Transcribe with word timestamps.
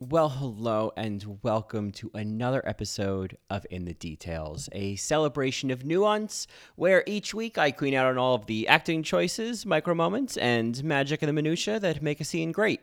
Well, 0.00 0.28
hello, 0.28 0.92
and 0.96 1.38
welcome 1.42 1.90
to 1.92 2.10
another 2.14 2.66
episode 2.66 3.38
of 3.48 3.64
In 3.70 3.84
the 3.84 3.94
Details, 3.94 4.68
a 4.72 4.96
celebration 4.96 5.70
of 5.70 5.84
nuance 5.84 6.46
where 6.76 7.04
each 7.06 7.32
week 7.32 7.56
I 7.58 7.70
clean 7.70 7.94
out 7.94 8.06
on 8.06 8.18
all 8.18 8.34
of 8.34 8.46
the 8.46 8.68
acting 8.68 9.02
choices, 9.02 9.64
micro 9.64 9.94
moments, 9.94 10.36
and 10.36 10.82
magic 10.84 11.22
in 11.22 11.28
the 11.28 11.32
minutia 11.32 11.78
that 11.80 12.02
make 12.02 12.20
a 12.20 12.24
scene 12.24 12.52
great. 12.52 12.80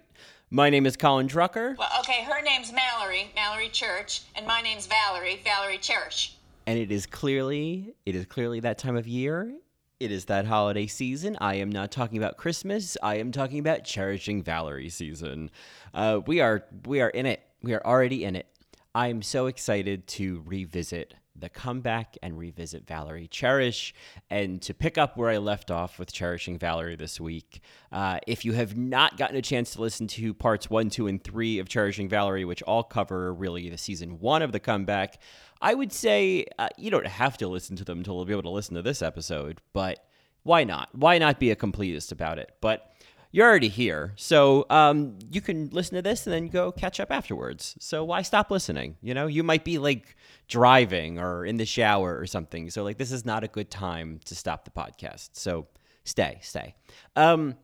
My 0.49 0.69
name 0.69 0.85
is 0.85 0.97
Colin 0.97 1.27
Drucker, 1.27 1.77
Well, 1.77 1.89
okay, 1.99 2.23
her 2.23 2.41
name's 2.41 2.71
Mallory, 2.73 3.31
Mallory 3.35 3.69
Church, 3.69 4.21
and 4.35 4.47
my 4.47 4.61
name's 4.61 4.87
Valerie, 4.87 5.41
Valerie 5.43 5.77
Cherish. 5.77 6.35
and 6.65 6.79
it 6.79 6.91
is 6.91 7.05
clearly 7.05 7.93
it 8.05 8.15
is 8.15 8.25
clearly 8.25 8.61
that 8.61 8.77
time 8.77 8.95
of 8.95 9.07
year. 9.07 9.53
It 10.01 10.11
is 10.11 10.25
that 10.25 10.45
holiday 10.45 10.87
season. 10.87 11.37
I 11.39 11.57
am 11.57 11.71
not 11.71 11.91
talking 11.91 12.17
about 12.17 12.35
Christmas. 12.35 12.97
I 13.03 13.17
am 13.17 13.31
talking 13.31 13.59
about 13.59 13.83
cherishing 13.83 14.41
Valerie 14.41 14.89
season. 14.89 15.51
Uh, 15.93 16.21
we 16.25 16.41
are 16.41 16.63
we 16.87 17.01
are 17.01 17.09
in 17.09 17.27
it. 17.27 17.43
We 17.61 17.75
are 17.75 17.85
already 17.85 18.23
in 18.23 18.35
it. 18.35 18.47
I 18.95 19.09
am 19.09 19.21
so 19.21 19.45
excited 19.45 20.07
to 20.07 20.41
revisit 20.43 21.13
the 21.35 21.49
comeback 21.49 22.17
and 22.23 22.35
revisit 22.35 22.87
Valerie 22.87 23.27
Cherish 23.27 23.93
and 24.29 24.59
to 24.63 24.73
pick 24.73 24.97
up 24.97 25.17
where 25.17 25.29
I 25.29 25.37
left 25.37 25.69
off 25.69 25.99
with 25.99 26.11
cherishing 26.11 26.57
Valerie 26.57 26.95
this 26.95 27.19
week. 27.19 27.61
Uh, 27.91 28.19
if 28.25 28.43
you 28.43 28.53
have 28.53 28.75
not 28.75 29.17
gotten 29.17 29.35
a 29.35 29.41
chance 29.41 29.73
to 29.73 29.81
listen 29.81 30.07
to 30.07 30.33
parts 30.33 30.67
one, 30.67 30.89
two, 30.89 31.05
and 31.05 31.23
three 31.23 31.59
of 31.59 31.69
Cherishing 31.69 32.09
Valerie, 32.09 32.45
which 32.45 32.63
all 32.63 32.83
cover 32.83 33.33
really 33.33 33.69
the 33.69 33.77
season 33.77 34.19
one 34.19 34.41
of 34.41 34.51
the 34.51 34.59
comeback, 34.59 35.19
I 35.61 35.73
would 35.73 35.93
say 35.93 36.45
uh, 36.57 36.69
you 36.77 36.89
don't 36.89 37.07
have 37.07 37.37
to 37.37 37.47
listen 37.47 37.75
to 37.77 37.85
them 37.85 38.03
to 38.03 38.25
be 38.25 38.33
able 38.33 38.43
to 38.43 38.49
listen 38.49 38.75
to 38.75 38.81
this 38.81 39.01
episode, 39.01 39.61
but 39.73 40.03
why 40.43 40.63
not? 40.63 40.89
Why 40.93 41.17
not 41.17 41.39
be 41.39 41.51
a 41.51 41.55
completist 41.55 42.11
about 42.11 42.39
it? 42.39 42.51
But 42.61 42.91
you're 43.31 43.47
already 43.47 43.69
here, 43.69 44.13
so 44.17 44.65
um, 44.69 45.17
you 45.31 45.39
can 45.39 45.69
listen 45.69 45.95
to 45.95 46.01
this 46.01 46.27
and 46.27 46.33
then 46.33 46.47
go 46.49 46.71
catch 46.71 46.99
up 46.99 47.11
afterwards. 47.11 47.77
So 47.79 48.03
why 48.03 48.23
stop 48.23 48.51
listening? 48.51 48.97
You 49.01 49.13
know, 49.13 49.27
you 49.27 49.43
might 49.43 49.63
be 49.63 49.77
like 49.77 50.17
driving 50.49 51.17
or 51.17 51.45
in 51.45 51.57
the 51.57 51.65
shower 51.65 52.17
or 52.17 52.25
something. 52.25 52.69
So 52.69 52.83
like, 52.83 52.97
this 52.97 53.11
is 53.11 53.25
not 53.25 53.43
a 53.43 53.47
good 53.47 53.71
time 53.71 54.19
to 54.25 54.35
stop 54.35 54.65
the 54.65 54.71
podcast. 54.71 55.29
So 55.33 55.67
stay, 56.03 56.39
stay. 56.41 56.75
Um, 57.15 57.55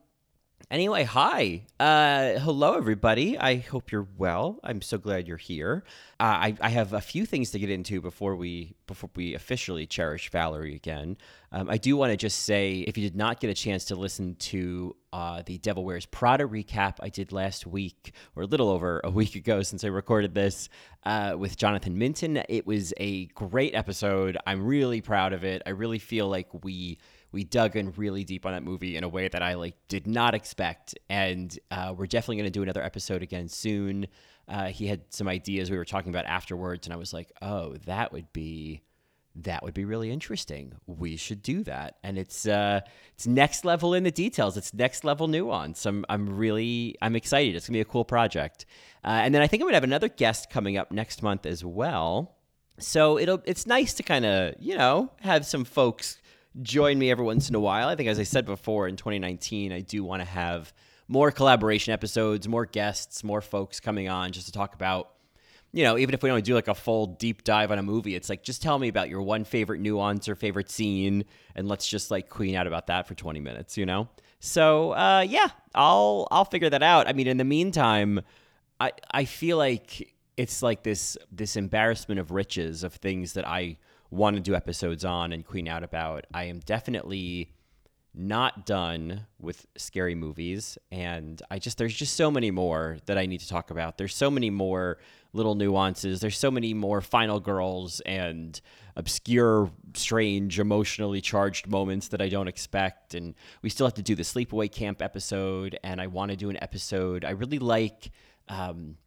Anyway, 0.69 1.05
hi. 1.05 1.61
Uh, 1.79 2.37
hello, 2.39 2.73
everybody. 2.73 3.37
I 3.37 3.55
hope 3.55 3.89
you're 3.89 4.09
well. 4.17 4.59
I'm 4.65 4.81
so 4.81 4.97
glad 4.97 5.25
you're 5.25 5.37
here. 5.37 5.85
Uh, 6.19 6.23
I, 6.23 6.57
I 6.59 6.67
have 6.67 6.91
a 6.91 6.99
few 6.99 7.25
things 7.25 7.51
to 7.51 7.59
get 7.59 7.69
into 7.69 8.01
before 8.01 8.35
we 8.35 8.75
before 8.85 9.09
we 9.15 9.33
officially 9.33 9.85
cherish 9.85 10.29
Valerie 10.29 10.75
again. 10.75 11.15
Um, 11.53 11.69
I 11.69 11.77
do 11.77 11.95
want 11.95 12.11
to 12.11 12.17
just 12.17 12.39
say, 12.39 12.79
if 12.79 12.97
you 12.97 13.09
did 13.09 13.15
not 13.15 13.39
get 13.39 13.49
a 13.49 13.53
chance 13.53 13.85
to 13.85 13.95
listen 13.95 14.35
to 14.35 14.93
uh, 15.13 15.41
the 15.45 15.57
Devil 15.59 15.85
Wears 15.85 16.05
Prada 16.05 16.43
recap 16.43 16.95
I 16.99 17.07
did 17.07 17.31
last 17.31 17.65
week, 17.65 18.11
or 18.35 18.43
a 18.43 18.45
little 18.45 18.67
over 18.67 18.99
a 19.05 19.09
week 19.09 19.35
ago 19.35 19.63
since 19.63 19.85
I 19.85 19.87
recorded 19.87 20.33
this 20.33 20.67
uh, 21.05 21.35
with 21.37 21.55
Jonathan 21.55 21.97
Minton, 21.97 22.43
it 22.49 22.67
was 22.67 22.93
a 22.97 23.27
great 23.27 23.73
episode. 23.73 24.37
I'm 24.45 24.65
really 24.65 24.99
proud 24.99 25.31
of 25.31 25.45
it. 25.45 25.61
I 25.65 25.69
really 25.69 25.99
feel 25.99 26.27
like 26.27 26.49
we 26.65 26.97
we 27.31 27.43
dug 27.43 27.75
in 27.75 27.91
really 27.97 28.23
deep 28.23 28.45
on 28.45 28.53
that 28.53 28.63
movie 28.63 28.95
in 28.95 29.03
a 29.03 29.09
way 29.09 29.27
that 29.27 29.41
I 29.41 29.55
like 29.55 29.75
did 29.87 30.07
not 30.07 30.33
expect, 30.33 30.97
and 31.09 31.57
uh, 31.71 31.93
we're 31.95 32.07
definitely 32.07 32.37
going 32.37 32.45
to 32.45 32.51
do 32.51 32.63
another 32.63 32.83
episode 32.83 33.21
again 33.21 33.47
soon. 33.49 34.07
Uh, 34.47 34.67
he 34.67 34.87
had 34.87 35.01
some 35.09 35.27
ideas 35.27 35.69
we 35.69 35.77
were 35.77 35.85
talking 35.85 36.09
about 36.09 36.25
afterwards, 36.25 36.87
and 36.87 36.93
I 36.93 36.97
was 36.97 37.13
like, 37.13 37.31
"Oh, 37.41 37.75
that 37.85 38.13
would 38.13 38.31
be 38.31 38.81
that 39.35 39.61
would 39.61 39.73
be 39.73 39.85
really 39.85 40.09
interesting. 40.09 40.73
We 40.87 41.17
should 41.17 41.43
do 41.43 41.63
that." 41.63 41.97
And 42.01 42.17
it's 42.17 42.47
uh, 42.47 42.79
it's 43.13 43.27
next 43.27 43.65
level 43.65 43.93
in 43.93 44.03
the 44.03 44.11
details. 44.11 44.55
It's 44.55 44.73
next 44.73 45.03
level 45.03 45.27
nuance. 45.27 45.85
I'm 45.85 46.05
I'm 46.07 46.37
really 46.37 46.95
I'm 47.01 47.15
excited. 47.15 47.55
It's 47.55 47.67
gonna 47.67 47.77
be 47.77 47.81
a 47.81 47.85
cool 47.85 48.05
project. 48.05 48.65
Uh, 49.03 49.19
and 49.23 49.35
then 49.35 49.41
I 49.41 49.47
think 49.47 49.61
I'm 49.61 49.67
gonna 49.67 49.75
have 49.75 49.83
another 49.83 50.09
guest 50.09 50.49
coming 50.49 50.77
up 50.77 50.91
next 50.91 51.21
month 51.21 51.45
as 51.45 51.65
well. 51.65 52.37
So 52.79 53.19
it'll 53.19 53.41
it's 53.45 53.67
nice 53.67 53.93
to 53.95 54.03
kind 54.03 54.25
of 54.25 54.53
you 54.59 54.77
know 54.77 55.11
have 55.21 55.45
some 55.45 55.65
folks 55.65 56.19
join 56.61 56.97
me 56.97 57.11
every 57.11 57.25
once 57.25 57.49
in 57.49 57.55
a 57.55 57.59
while. 57.59 57.87
I 57.87 57.95
think, 57.95 58.09
as 58.09 58.19
I 58.19 58.23
said 58.23 58.45
before, 58.45 58.87
in 58.87 58.95
2019, 58.95 59.71
I 59.71 59.81
do 59.81 60.03
want 60.03 60.21
to 60.21 60.27
have 60.27 60.73
more 61.07 61.31
collaboration 61.31 61.93
episodes, 61.93 62.47
more 62.47 62.65
guests, 62.65 63.23
more 63.23 63.41
folks 63.41 63.79
coming 63.79 64.09
on 64.09 64.31
just 64.31 64.47
to 64.47 64.51
talk 64.51 64.73
about, 64.73 65.13
you 65.71 65.83
know, 65.83 65.97
even 65.97 66.13
if 66.13 66.21
we 66.21 66.29
don't 66.29 66.43
do 66.43 66.53
like 66.53 66.67
a 66.67 66.75
full 66.75 67.07
deep 67.07 67.43
dive 67.43 67.71
on 67.71 67.79
a 67.79 67.83
movie, 67.83 68.15
it's 68.15 68.29
like 68.29 68.43
just 68.43 68.61
tell 68.61 68.77
me 68.77 68.87
about 68.87 69.09
your 69.09 69.21
one 69.21 69.43
favorite 69.43 69.79
nuance 69.79 70.27
or 70.27 70.35
favorite 70.35 70.69
scene, 70.69 71.25
and 71.55 71.67
let's 71.67 71.87
just 71.87 72.11
like 72.11 72.29
queen 72.29 72.55
out 72.55 72.67
about 72.67 72.87
that 72.87 73.07
for 73.07 73.15
20 73.15 73.39
minutes, 73.39 73.77
you 73.77 73.85
know. 73.85 74.09
So 74.39 74.91
uh, 74.91 75.25
yeah, 75.27 75.47
I'll 75.73 76.27
I'll 76.31 76.45
figure 76.45 76.69
that 76.69 76.83
out. 76.83 77.07
I 77.07 77.13
mean, 77.13 77.27
in 77.27 77.37
the 77.37 77.43
meantime, 77.43 78.21
I 78.79 78.91
I 79.11 79.25
feel 79.25 79.57
like 79.57 80.13
it's 80.35 80.61
like 80.61 80.83
this 80.83 81.17
this 81.31 81.55
embarrassment 81.55 82.19
of 82.19 82.31
riches 82.31 82.83
of 82.83 82.93
things 82.93 83.33
that 83.33 83.47
I 83.47 83.77
want 84.09 84.35
to 84.35 84.41
do 84.41 84.55
episodes 84.55 85.03
on 85.05 85.33
and 85.33 85.45
queen 85.45 85.67
out 85.67 85.83
about. 85.83 86.25
I 86.33 86.45
am 86.45 86.59
definitely 86.59 87.53
not 88.17 88.65
done 88.65 89.27
with 89.39 89.67
scary 89.77 90.15
movies 90.15 90.77
and 90.91 91.39
I 91.51 91.59
just 91.59 91.77
there's 91.77 91.93
just 91.93 92.15
so 92.15 92.31
many 92.31 92.49
more 92.49 92.97
that 93.05 93.17
I 93.17 93.27
need 93.27 93.41
to 93.41 93.47
talk 93.47 93.69
about. 93.69 93.97
There's 93.97 94.15
so 94.15 94.31
many 94.31 94.49
more 94.49 94.97
little 95.33 95.53
nuances. 95.53 96.19
There's 96.19 96.37
so 96.37 96.49
many 96.49 96.73
more 96.73 96.99
final 97.01 97.39
girls 97.39 97.99
and 98.01 98.59
obscure, 98.95 99.69
strange, 99.93 100.59
emotionally 100.59 101.21
charged 101.21 101.67
moments 101.67 102.07
that 102.07 102.21
I 102.21 102.29
don't 102.29 102.47
expect 102.47 103.13
and 103.13 103.35
we 103.61 103.69
still 103.69 103.85
have 103.85 103.93
to 103.95 104.01
do 104.01 104.15
the 104.15 104.23
sleepaway 104.23 104.71
camp 104.71 105.01
episode 105.01 105.77
and 105.83 106.01
I 106.01 106.07
want 106.07 106.31
to 106.31 106.37
do 106.37 106.49
an 106.49 106.57
episode. 106.61 107.23
I 107.23 107.31
really 107.31 107.59
like 107.59 108.09
um 108.49 108.97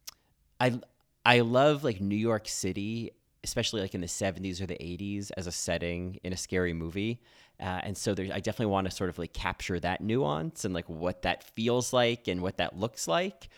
I 0.61 0.79
I 1.25 1.41
love 1.41 1.83
like 1.83 2.01
New 2.01 2.17
York 2.17 2.47
City 2.47 3.11
especially 3.45 3.81
like 3.81 3.95
in 3.95 4.01
the 4.01 4.07
70s 4.07 4.61
or 4.61 4.67
the 4.67 4.75
80s 4.75 5.31
as 5.37 5.47
a 5.47 5.53
setting 5.53 6.19
in 6.23 6.33
a 6.33 6.37
scary 6.37 6.73
movie 6.73 7.21
uh, 7.61 7.81
and 7.83 7.97
so 7.97 8.15
there's 8.15 8.31
i 8.31 8.41
definitely 8.41 8.67
want 8.67 8.89
to 8.89 8.91
sort 8.91 9.11
of 9.11 9.19
like 9.19 9.33
capture 9.33 9.79
that 9.81 10.01
nuance 10.01 10.65
and 10.65 10.75
like 10.75 10.89
what 10.89 11.23
that 11.23 11.45
feels 11.55 11.93
like 11.93 12.29
and 12.29 12.41
what 12.41 12.57
that 12.57 12.77
looks 12.79 13.07
like. 13.09 13.49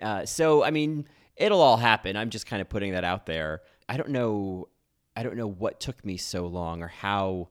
Uh, 0.00 0.24
so 0.24 0.64
i 0.64 0.70
mean 0.70 1.06
it'll 1.36 1.62
all 1.62 1.78
happen. 1.78 2.16
I'm 2.16 2.28
just 2.30 2.46
kind 2.46 2.60
of 2.60 2.68
putting 2.68 2.92
that 2.92 3.04
out 3.04 3.26
there. 3.26 3.62
I 3.88 3.96
don't 3.96 4.10
know 4.10 4.68
i 5.16 5.22
don't 5.22 5.36
know 5.36 5.48
what 5.48 5.78
took 5.78 6.04
me 6.04 6.16
so 6.16 6.46
long 6.46 6.82
or 6.82 6.88
how 6.88 7.48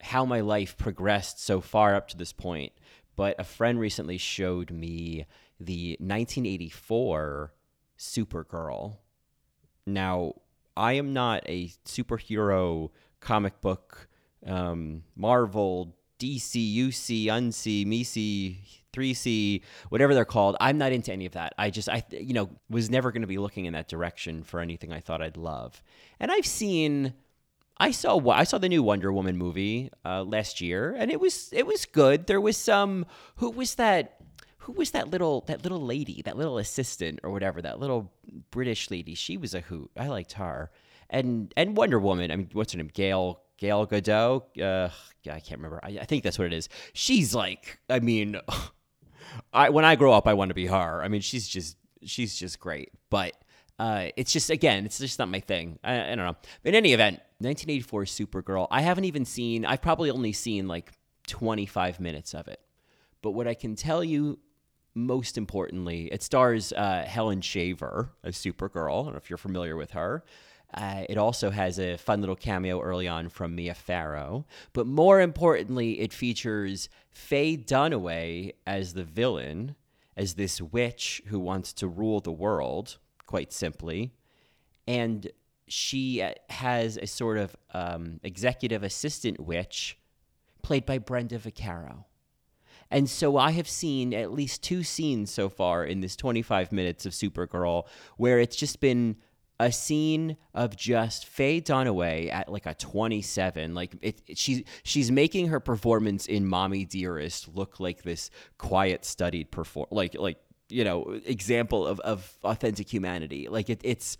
how 0.00 0.24
my 0.24 0.40
life 0.40 0.76
progressed 0.76 1.40
so 1.40 1.60
far 1.60 1.94
up 1.94 2.08
to 2.08 2.16
this 2.16 2.32
point 2.32 2.72
but 3.16 3.34
a 3.38 3.44
friend 3.44 3.80
recently 3.80 4.18
showed 4.18 4.70
me 4.70 5.26
the 5.58 5.96
1984 6.00 7.52
supergirl. 7.98 8.98
Now 9.86 10.34
I 10.76 10.94
am 10.94 11.12
not 11.12 11.42
a 11.46 11.68
superhero 11.84 12.90
comic 13.20 13.60
book, 13.60 14.08
um, 14.46 15.02
Marvel, 15.16 15.96
DC, 16.18 16.76
UC, 16.76 17.28
UNC, 17.28 17.86
MEC, 17.86 18.56
3C, 18.92 19.62
whatever 19.90 20.14
they're 20.14 20.24
called. 20.24 20.56
I'm 20.60 20.78
not 20.78 20.92
into 20.92 21.12
any 21.12 21.26
of 21.26 21.32
that. 21.32 21.54
I 21.58 21.70
just, 21.70 21.88
I, 21.88 22.02
you 22.10 22.32
know, 22.32 22.50
was 22.70 22.90
never 22.90 23.12
going 23.12 23.22
to 23.22 23.28
be 23.28 23.38
looking 23.38 23.66
in 23.66 23.74
that 23.74 23.88
direction 23.88 24.42
for 24.42 24.60
anything 24.60 24.92
I 24.92 25.00
thought 25.00 25.20
I'd 25.20 25.36
love. 25.36 25.82
And 26.18 26.30
I've 26.30 26.46
seen, 26.46 27.12
I 27.78 27.90
saw, 27.90 28.18
I 28.30 28.44
saw 28.44 28.58
the 28.58 28.68
new 28.68 28.82
Wonder 28.82 29.12
Woman 29.12 29.36
movie 29.36 29.90
uh, 30.04 30.22
last 30.22 30.60
year, 30.60 30.94
and 30.96 31.10
it 31.10 31.20
was, 31.20 31.52
it 31.52 31.66
was 31.66 31.84
good. 31.84 32.26
There 32.26 32.40
was 32.40 32.56
some, 32.56 33.04
who 33.36 33.50
was 33.50 33.74
that? 33.74 34.15
Who 34.66 34.72
was 34.72 34.90
that 34.90 35.10
little 35.10 35.42
that 35.46 35.62
little 35.62 35.80
lady, 35.80 36.22
that 36.22 36.36
little 36.36 36.58
assistant 36.58 37.20
or 37.22 37.30
whatever, 37.30 37.62
that 37.62 37.78
little 37.78 38.12
British 38.50 38.90
lady? 38.90 39.14
She 39.14 39.36
was 39.36 39.54
a 39.54 39.60
hoot. 39.60 39.92
I 39.96 40.08
liked 40.08 40.32
her. 40.32 40.72
And 41.08 41.54
and 41.56 41.76
Wonder 41.76 42.00
Woman. 42.00 42.32
I 42.32 42.36
mean, 42.36 42.50
what's 42.52 42.72
her 42.72 42.78
name? 42.78 42.90
Gail 42.92 43.40
Gail 43.58 43.86
Godot. 43.86 44.44
Uh, 44.60 44.88
I 45.30 45.38
can't 45.38 45.60
remember. 45.60 45.78
I, 45.84 45.98
I 46.00 46.04
think 46.04 46.24
that's 46.24 46.36
what 46.36 46.48
it 46.48 46.52
is. 46.52 46.68
She's 46.94 47.32
like, 47.32 47.78
I 47.88 48.00
mean, 48.00 48.40
I 49.52 49.70
when 49.70 49.84
I 49.84 49.94
grow 49.94 50.12
up, 50.12 50.26
I 50.26 50.34
want 50.34 50.48
to 50.48 50.54
be 50.54 50.66
her. 50.66 51.00
I 51.00 51.06
mean, 51.06 51.20
she's 51.20 51.46
just 51.46 51.76
she's 52.02 52.34
just 52.34 52.58
great. 52.58 52.90
But 53.08 53.34
uh, 53.78 54.08
it's 54.16 54.32
just 54.32 54.50
again, 54.50 54.84
it's 54.84 54.98
just 54.98 55.20
not 55.20 55.28
my 55.28 55.38
thing. 55.38 55.78
I, 55.84 56.12
I 56.12 56.14
don't 56.16 56.26
know. 56.26 56.36
In 56.64 56.74
any 56.74 56.92
event, 56.92 57.20
1984 57.38 58.02
Supergirl. 58.02 58.66
I 58.72 58.80
haven't 58.80 59.04
even 59.04 59.24
seen. 59.24 59.64
I've 59.64 59.80
probably 59.82 60.10
only 60.10 60.32
seen 60.32 60.66
like 60.66 60.90
25 61.28 62.00
minutes 62.00 62.34
of 62.34 62.48
it. 62.48 62.58
But 63.22 63.30
what 63.30 63.46
I 63.46 63.54
can 63.54 63.76
tell 63.76 64.02
you 64.02 64.40
most 64.96 65.36
importantly, 65.36 66.08
it 66.10 66.22
stars 66.22 66.72
uh, 66.72 67.04
Helen 67.06 67.42
Shaver 67.42 68.10
as 68.24 68.36
Supergirl. 68.36 69.02
I 69.02 69.04
don't 69.04 69.12
know 69.12 69.18
if 69.18 69.28
you're 69.28 69.36
familiar 69.36 69.76
with 69.76 69.90
her. 69.92 70.24
Uh, 70.72 71.04
it 71.08 71.18
also 71.18 71.50
has 71.50 71.78
a 71.78 71.96
fun 71.96 72.20
little 72.20 72.34
cameo 72.34 72.80
early 72.80 73.06
on 73.06 73.28
from 73.28 73.54
Mia 73.54 73.74
Farrow. 73.74 74.46
But 74.72 74.86
more 74.86 75.20
importantly, 75.20 76.00
it 76.00 76.12
features 76.12 76.88
Faye 77.12 77.56
Dunaway 77.56 78.54
as 78.66 78.94
the 78.94 79.04
villain, 79.04 79.76
as 80.16 80.34
this 80.34 80.60
witch 80.60 81.22
who 81.26 81.38
wants 81.38 81.72
to 81.74 81.86
rule 81.86 82.20
the 82.20 82.32
world, 82.32 82.96
quite 83.26 83.52
simply. 83.52 84.12
And 84.88 85.30
she 85.68 86.22
uh, 86.22 86.32
has 86.48 86.96
a 86.96 87.06
sort 87.06 87.38
of 87.38 87.54
um, 87.74 88.18
executive 88.22 88.82
assistant 88.82 89.40
witch 89.40 89.98
played 90.62 90.86
by 90.86 90.98
Brenda 90.98 91.38
Vaccaro. 91.38 92.04
And 92.90 93.08
so 93.10 93.36
I 93.36 93.50
have 93.52 93.68
seen 93.68 94.14
at 94.14 94.32
least 94.32 94.62
two 94.62 94.82
scenes 94.82 95.30
so 95.30 95.48
far 95.48 95.84
in 95.84 96.00
this 96.00 96.16
25 96.16 96.72
minutes 96.72 97.06
of 97.06 97.12
Supergirl 97.12 97.86
where 98.16 98.38
it's 98.38 98.56
just 98.56 98.80
been 98.80 99.16
a 99.58 99.72
scene 99.72 100.36
of 100.54 100.76
just 100.76 101.26
Faye 101.26 101.60
Dunaway 101.60 102.32
at 102.32 102.50
like 102.50 102.66
a 102.66 102.74
27. 102.74 103.74
Like 103.74 103.94
it, 104.02 104.22
it, 104.26 104.38
she's 104.38 104.62
she's 104.82 105.10
making 105.10 105.48
her 105.48 105.60
performance 105.60 106.26
in 106.26 106.46
Mommy 106.46 106.84
Dearest 106.84 107.54
look 107.54 107.80
like 107.80 108.02
this 108.02 108.30
quiet, 108.58 109.04
studied 109.04 109.50
perform 109.50 109.86
like 109.90 110.14
like 110.14 110.38
you 110.68 110.84
know 110.84 111.18
example 111.24 111.86
of, 111.86 112.00
of 112.00 112.30
authentic 112.44 112.92
humanity. 112.92 113.48
Like 113.48 113.70
it, 113.70 113.80
it's 113.82 114.18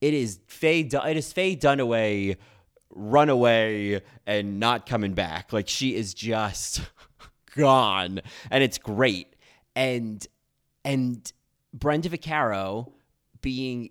it 0.00 0.14
is 0.14 0.40
Faye 0.48 0.80
it 0.80 1.16
is 1.16 1.32
Faye 1.32 1.56
Dunaway 1.56 2.36
run 2.92 3.28
away 3.28 4.00
and 4.26 4.58
not 4.58 4.84
coming 4.86 5.14
back. 5.14 5.52
Like 5.52 5.68
she 5.68 5.94
is 5.94 6.12
just 6.12 6.80
gone, 7.56 8.20
and 8.50 8.62
it's 8.62 8.78
great. 8.78 9.34
And 9.76 10.26
and 10.84 11.32
Brenda 11.72 12.08
Vaccaro 12.08 12.92
being 13.40 13.90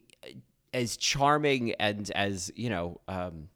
as 0.73 0.97
charming 0.97 1.73
and 1.73 2.11
as 2.11 2.51
you 2.56 2.69
know 2.69 3.00
um, 3.07 3.50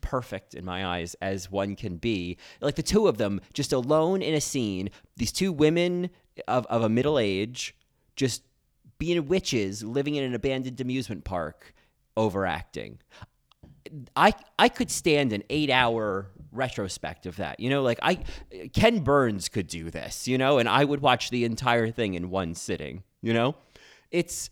perfect 0.00 0.54
in 0.54 0.64
my 0.64 0.86
eyes 0.86 1.16
as 1.20 1.50
one 1.50 1.74
can 1.74 1.96
be 1.96 2.36
like 2.60 2.76
the 2.76 2.82
two 2.82 3.08
of 3.08 3.18
them 3.18 3.40
just 3.52 3.72
alone 3.72 4.22
in 4.22 4.34
a 4.34 4.40
scene 4.40 4.88
these 5.16 5.32
two 5.32 5.52
women 5.52 6.08
of, 6.46 6.64
of 6.66 6.82
a 6.82 6.88
middle 6.88 7.18
age 7.18 7.74
just 8.14 8.42
being 8.98 9.26
witches 9.26 9.82
living 9.82 10.14
in 10.14 10.22
an 10.22 10.34
abandoned 10.34 10.80
amusement 10.80 11.24
park 11.24 11.74
overacting 12.16 12.98
i 14.14 14.32
i 14.58 14.68
could 14.68 14.90
stand 14.90 15.32
an 15.32 15.42
eight 15.50 15.70
hour 15.70 16.28
retrospect 16.56 17.26
of 17.26 17.36
that 17.36 17.60
you 17.60 17.70
know 17.70 17.82
like 17.82 17.98
i 18.02 18.18
ken 18.72 19.00
burns 19.00 19.48
could 19.48 19.66
do 19.66 19.90
this 19.90 20.26
you 20.26 20.38
know 20.38 20.58
and 20.58 20.68
i 20.68 20.84
would 20.84 21.00
watch 21.00 21.30
the 21.30 21.44
entire 21.44 21.90
thing 21.90 22.14
in 22.14 22.30
one 22.30 22.54
sitting 22.54 23.02
you 23.22 23.32
know 23.32 23.54
it's 24.10 24.50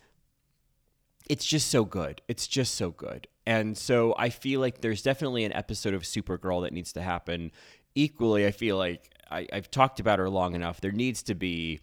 it's 1.29 1.45
just 1.45 1.71
so 1.71 1.85
good. 1.85 2.21
It's 2.29 2.47
just 2.47 2.75
so 2.75 2.91
good. 2.91 3.29
And 3.47 3.77
so 3.77 4.15
I 4.19 4.31
feel 4.31 4.61
like 4.61 4.81
there's 4.81 5.03
definitely 5.03 5.45
an 5.45 5.53
episode 5.53 5.95
of 5.95 6.03
Supergirl 6.03 6.63
that 6.63 6.73
needs 6.73 6.93
to 6.95 7.03
happen. 7.03 7.51
Equally, 7.95 8.47
I 8.47 8.51
feel 8.51 8.77
like 8.77 9.11
I, 9.31 9.47
have 9.53 9.71
talked 9.71 10.01
about 10.01 10.19
her 10.19 10.29
long 10.29 10.55
enough. 10.55 10.81
There 10.81 10.93
needs 10.93 11.23
to 11.25 11.35
be 11.35 11.81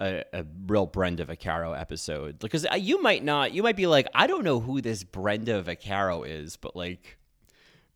a, 0.00 0.24
a 0.32 0.44
real 0.66 0.86
Brenda 0.86 1.26
Vaccaro 1.26 1.78
episode 1.78 2.38
because 2.38 2.66
uh, 2.66 2.76
you 2.76 3.02
might 3.02 3.24
not, 3.24 3.52
you 3.52 3.62
might 3.62 3.76
be 3.76 3.86
like, 3.86 4.06
I 4.14 4.26
don't 4.26 4.44
know 4.44 4.60
who 4.60 4.80
this 4.80 5.04
Brenda 5.04 5.62
Vaccaro 5.62 6.26
is, 6.26 6.56
but 6.56 6.74
like, 6.76 7.18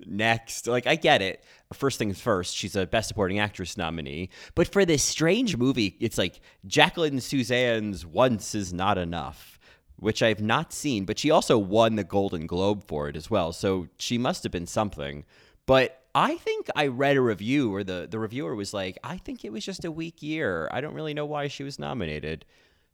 next. 0.04 0.66
Like, 0.66 0.86
I 0.86 0.96
get 0.96 1.22
it. 1.22 1.42
First 1.72 1.98
things 1.98 2.20
first, 2.20 2.56
she's 2.56 2.76
a 2.76 2.86
Best 2.86 3.08
Supporting 3.08 3.38
Actress 3.38 3.76
nominee. 3.76 4.30
But 4.54 4.68
for 4.68 4.84
this 4.84 5.02
strange 5.02 5.56
movie, 5.56 5.96
it's 6.00 6.18
like 6.18 6.40
Jacqueline 6.66 7.20
Susann's 7.20 8.04
Once 8.04 8.54
is 8.54 8.72
Not 8.72 8.98
Enough 8.98 9.56
which 9.98 10.22
I've 10.22 10.42
not 10.42 10.72
seen, 10.72 11.04
but 11.04 11.18
she 11.18 11.30
also 11.30 11.58
won 11.58 11.96
the 11.96 12.04
Golden 12.04 12.46
Globe 12.46 12.84
for 12.86 13.08
it 13.08 13.16
as 13.16 13.30
well. 13.30 13.52
So 13.52 13.88
she 13.98 14.18
must 14.18 14.42
have 14.42 14.52
been 14.52 14.66
something. 14.66 15.24
But 15.64 16.02
I 16.14 16.36
think 16.36 16.68
I 16.76 16.86
read 16.86 17.16
a 17.16 17.20
review 17.20 17.70
where 17.70 17.84
the, 17.84 18.06
the 18.08 18.18
reviewer 18.18 18.54
was 18.54 18.72
like, 18.72 18.98
I 19.02 19.16
think 19.18 19.44
it 19.44 19.52
was 19.52 19.64
just 19.64 19.84
a 19.84 19.90
weak 19.90 20.22
year. 20.22 20.68
I 20.72 20.80
don't 20.80 20.94
really 20.94 21.14
know 21.14 21.26
why 21.26 21.48
she 21.48 21.64
was 21.64 21.78
nominated. 21.78 22.44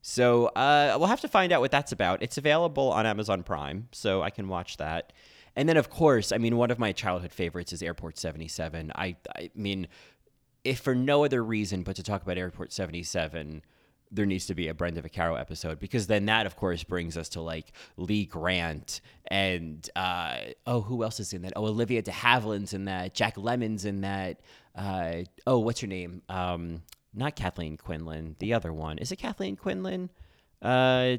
So 0.01 0.47
uh, 0.47 0.97
we'll 0.99 1.09
have 1.09 1.21
to 1.21 1.29
find 1.29 1.53
out 1.53 1.61
what 1.61 1.71
that's 1.71 1.93
about. 1.93 2.23
It's 2.23 2.39
available 2.39 2.91
on 2.91 3.07
Amazon 3.07 3.43
Prime, 3.43 3.89
so 3.93 4.23
I 4.23 4.31
can 4.31 4.49
watch 4.49 4.79
that. 4.79 5.13
And 5.57 5.69
then, 5.69 5.77
of 5.77 5.91
course, 5.91 6.33
I 6.33 6.39
mean, 6.39 6.57
one 6.57 6.71
of 6.71 6.79
my 6.79 6.93
childhood 6.93 7.33
favorites 7.33 7.73
is 7.73 7.83
Airport 7.83 8.19
77. 8.19 8.93
I, 8.95 9.17
I 9.37 9.51
mean, 9.55 9.87
if 10.65 10.81
for 10.81 10.95
no 10.95 11.25
other 11.25 11.43
reason 11.43 11.83
but 11.83 11.97
to 11.97 12.03
talk 12.03 12.23
about 12.23 12.39
Airport 12.39 12.73
77, 12.73 13.63
there 14.13 14.27
needs 14.27 14.47
to 14.47 14.55
be 14.55 14.69
a 14.69 14.75
Brenda 14.75 15.03
Vaccaro 15.03 15.41
episode 15.41 15.81
because 15.81 16.07
then 16.07 16.27
that, 16.27 16.45
of 16.45 16.55
course, 16.57 16.85
brings 16.85 17.17
us 17.17 17.31
to 17.31 17.41
like 17.41 17.73
Lee 17.97 18.27
Grant 18.27 19.01
and 19.29 19.89
uh, 19.97 20.37
oh, 20.67 20.83
who 20.83 21.03
else 21.03 21.19
is 21.19 21.33
in 21.33 21.43
that? 21.43 21.55
Oh, 21.57 21.67
Olivia 21.67 22.03
De 22.03 22.11
Havilland's 22.11 22.75
in 22.75 22.85
that. 22.85 23.15
Jack 23.15 23.37
Lemmon's 23.37 23.87
in 23.87 24.03
that. 24.03 24.41
Uh, 24.75 25.23
oh, 25.47 25.59
what's 25.59 25.81
her 25.81 25.87
name? 25.87 26.23
Um, 26.29 26.83
not 27.15 27.37
Kathleen 27.37 27.77
Quinlan. 27.77 28.37
The 28.39 28.53
other 28.53 28.73
one 28.73 28.99
is 28.99 29.13
it 29.13 29.17
Kathleen 29.17 29.57
Quinlan? 29.57 30.11
Uh, 30.61 31.17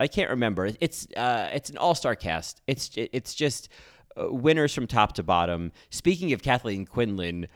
I 0.00 0.08
can't 0.08 0.30
remember. 0.30 0.70
It's 0.80 1.06
uh, 1.16 1.50
it's 1.52 1.70
an 1.70 1.78
all 1.78 1.94
star 1.94 2.14
cast. 2.16 2.60
It's 2.66 2.90
it's 2.96 3.34
just 3.34 3.68
uh, 4.16 4.32
winners 4.32 4.74
from 4.74 4.86
top 4.86 5.14
to 5.14 5.22
bottom. 5.22 5.72
Speaking 5.90 6.32
of 6.32 6.42
Kathleen 6.42 6.86
Quinlan, 6.86 7.48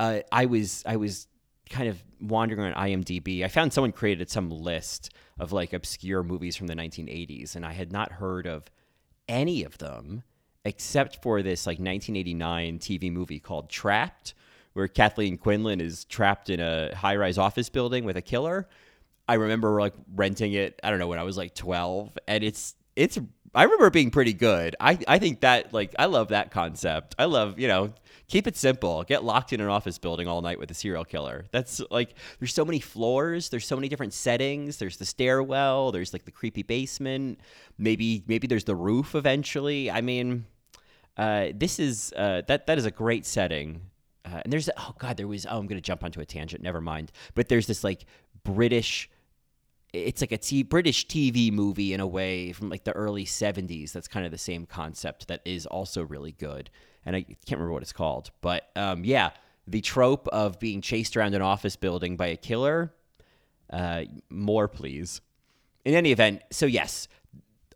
uh, 0.00 0.20
I 0.32 0.46
was 0.46 0.82
I 0.86 0.96
was 0.96 1.28
kind 1.70 1.88
of 1.88 2.02
wandering 2.20 2.60
on 2.60 2.72
IMDb, 2.74 3.44
I 3.44 3.48
found 3.48 3.72
someone 3.72 3.92
created 3.92 4.30
some 4.30 4.50
list 4.50 5.12
of 5.38 5.52
like 5.52 5.72
obscure 5.72 6.22
movies 6.22 6.56
from 6.56 6.66
the 6.66 6.74
1980s, 6.74 7.56
and 7.56 7.66
I 7.66 7.72
had 7.72 7.92
not 7.92 8.12
heard 8.12 8.46
of 8.46 8.70
any 9.28 9.64
of 9.64 9.78
them 9.78 10.22
except 10.64 11.22
for 11.22 11.42
this 11.42 11.66
like 11.66 11.78
1989 11.78 12.78
TV 12.78 13.12
movie 13.12 13.38
called 13.38 13.68
Trapped, 13.68 14.34
where 14.72 14.88
Kathleen 14.88 15.38
Quinlan 15.38 15.80
is 15.80 16.04
trapped 16.04 16.50
in 16.50 16.60
a 16.60 16.94
high-rise 16.94 17.38
office 17.38 17.68
building 17.68 18.04
with 18.04 18.16
a 18.16 18.22
killer. 18.22 18.68
I 19.28 19.34
remember 19.34 19.80
like 19.80 19.94
renting 20.14 20.52
it. 20.52 20.80
I 20.82 20.90
don't 20.90 20.98
know 20.98 21.08
when 21.08 21.18
I 21.18 21.24
was 21.24 21.36
like 21.36 21.54
12, 21.54 22.18
and 22.28 22.44
it's 22.44 22.74
it's. 22.94 23.18
I 23.54 23.62
remember 23.62 23.86
it 23.86 23.92
being 23.92 24.10
pretty 24.10 24.34
good. 24.34 24.76
I 24.80 24.98
I 25.08 25.18
think 25.18 25.40
that 25.40 25.72
like 25.72 25.94
I 25.98 26.06
love 26.06 26.28
that 26.28 26.50
concept. 26.50 27.14
I 27.18 27.24
love 27.24 27.58
you 27.58 27.68
know 27.68 27.92
keep 28.28 28.46
it 28.46 28.56
simple. 28.56 29.02
Get 29.04 29.24
locked 29.24 29.52
in 29.52 29.60
an 29.60 29.68
office 29.68 29.98
building 29.98 30.28
all 30.28 30.42
night 30.42 30.58
with 30.58 30.70
a 30.70 30.74
serial 30.74 31.04
killer. 31.04 31.46
That's 31.52 31.80
like 31.90 32.14
there's 32.38 32.54
so 32.54 32.64
many 32.64 32.80
floors, 32.80 33.48
there's 33.48 33.66
so 33.66 33.76
many 33.76 33.88
different 33.88 34.12
settings. 34.12 34.78
There's 34.78 34.96
the 34.96 35.04
stairwell, 35.04 35.92
there's 35.92 36.12
like 36.12 36.24
the 36.24 36.30
creepy 36.30 36.62
basement. 36.62 37.40
Maybe 37.78 38.24
maybe 38.26 38.46
there's 38.46 38.64
the 38.64 38.74
roof 38.74 39.14
eventually. 39.14 39.90
I 39.90 40.00
mean, 40.00 40.46
uh, 41.16 41.48
this 41.54 41.78
is 41.78 42.12
uh, 42.16 42.42
that 42.48 42.66
that 42.66 42.78
is 42.78 42.84
a 42.84 42.90
great 42.90 43.26
setting. 43.26 43.82
Uh, 44.24 44.40
and 44.44 44.52
there's 44.52 44.68
oh 44.76 44.94
god, 44.98 45.16
there 45.16 45.28
was 45.28 45.46
oh 45.46 45.58
I'm 45.58 45.66
gonna 45.66 45.80
jump 45.80 46.02
onto 46.04 46.20
a 46.20 46.26
tangent. 46.26 46.62
Never 46.62 46.80
mind. 46.80 47.12
But 47.34 47.48
there's 47.48 47.66
this 47.66 47.84
like 47.84 48.06
British 48.44 49.08
it's 50.04 50.20
like 50.20 50.32
a 50.32 50.38
t- 50.38 50.62
British 50.62 51.06
TV 51.06 51.52
movie 51.52 51.92
in 51.92 52.00
a 52.00 52.06
way 52.06 52.52
from 52.52 52.68
like 52.68 52.84
the 52.84 52.92
early 52.92 53.24
70s. 53.24 53.92
That's 53.92 54.08
kind 54.08 54.26
of 54.26 54.32
the 54.32 54.38
same 54.38 54.66
concept 54.66 55.28
that 55.28 55.40
is 55.44 55.66
also 55.66 56.02
really 56.02 56.32
good 56.32 56.70
and 57.06 57.14
I 57.14 57.22
can't 57.22 57.52
remember 57.52 57.72
what 57.72 57.82
it's 57.82 57.92
called, 57.92 58.32
but 58.40 58.68
um, 58.74 59.04
yeah, 59.04 59.30
the 59.66 59.80
trope 59.80 60.26
of 60.28 60.58
being 60.58 60.80
chased 60.80 61.16
around 61.16 61.34
an 61.34 61.42
office 61.42 61.76
building 61.76 62.16
by 62.16 62.26
a 62.26 62.36
killer. 62.36 62.92
Uh, 63.72 64.02
more, 64.28 64.68
please. 64.68 65.20
In 65.84 65.94
any 65.94 66.10
event, 66.10 66.42
so 66.50 66.66
yes, 66.66 67.06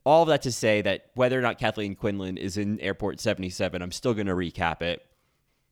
all 0.04 0.22
of 0.22 0.28
that 0.28 0.42
to 0.42 0.52
say 0.52 0.82
that 0.82 1.06
whether 1.14 1.38
or 1.38 1.42
not 1.42 1.58
Kathleen 1.58 1.94
Quinlan 1.94 2.36
is 2.36 2.56
in 2.56 2.80
Airport 2.80 3.20
77, 3.20 3.80
I'm 3.80 3.92
still 3.92 4.14
going 4.14 4.26
to 4.26 4.34
recap 4.34 4.82
it 4.82 5.06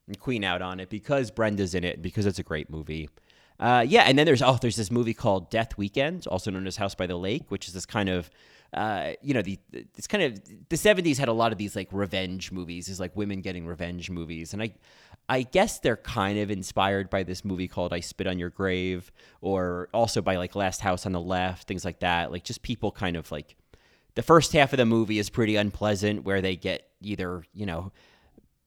and 0.07 0.19
queen 0.19 0.45
out 0.45 0.63
on 0.63 0.79
it 0.79 0.89
because 0.89 1.33
Brenda's 1.33 1.75
in 1.75 1.83
it, 1.83 2.01
because 2.01 2.27
it's 2.27 2.39
a 2.39 2.45
great 2.45 2.71
movie. 2.71 3.11
Uh, 3.61 3.85
yeah, 3.87 4.03
and 4.03 4.19
then 4.19 4.25
there's 4.25 4.43
oh, 4.43 4.59
there's 4.61 4.77
this 4.77 4.91
movie 4.91 5.15
called 5.15 5.51
Death 5.51 5.77
Weekend, 5.77 6.27
also 6.27 6.51
known 6.51 6.67
as 6.67 6.77
House 6.77 6.95
by 6.95 7.07
the 7.07 7.17
Lake, 7.17 7.45
which 7.49 7.67
is 7.67 7.75
this 7.75 7.87
kind 7.87 8.09
of 8.09 8.31
uh, 8.73 9.13
you 9.23 9.33
know, 9.33 9.41
the 9.41 9.59
it's 9.73 10.07
kind 10.07 10.23
of 10.23 10.41
the 10.69 10.77
'70s 10.77 11.17
had 11.17 11.29
a 11.29 11.33
lot 11.33 11.53
of 11.53 11.59
these 11.59 11.75
like 11.75 11.89
revenge 11.91 12.53
movies, 12.53 12.89
is 12.89 13.01
like 13.01 13.17
women 13.17 13.41
getting 13.41 13.67
revenge 13.67 14.11
movies, 14.11 14.53
and 14.53 14.63
I, 14.63 14.75
I 15.29 15.43
guess 15.43 15.79
they're 15.79 15.97
kind 15.97 16.39
of 16.39 16.51
inspired 16.51 17.09
by 17.09 17.23
this 17.23 17.45
movie 17.45 17.67
called 17.67 17.95
"I 17.95 18.01
Spit 18.01 18.27
on 18.27 18.39
Your 18.39 18.51
Grave," 18.51 19.11
or 19.41 19.89
also 19.95 20.21
by 20.21 20.37
like 20.37 20.55
Last 20.55 20.83
House 20.83 21.07
on 21.07 21.13
the 21.13 21.21
Left, 21.21 21.67
things 21.67 21.85
like 21.85 22.01
that. 22.01 22.31
Like 22.31 22.45
just 22.45 22.61
people 22.61 22.93
kind 22.93 23.17
of 23.17 23.33
like 23.33 23.57
the 24.17 24.23
first 24.23 24.53
half 24.53 24.75
of 24.75 24.77
the 24.77 24.87
movie 24.87 25.19
is 25.19 25.31
pretty 25.31 25.57
unpleasant, 25.57 26.25
where 26.25 26.43
they 26.43 26.55
get 26.55 26.91
either 27.01 27.45
you 27.55 27.65
know 27.65 27.91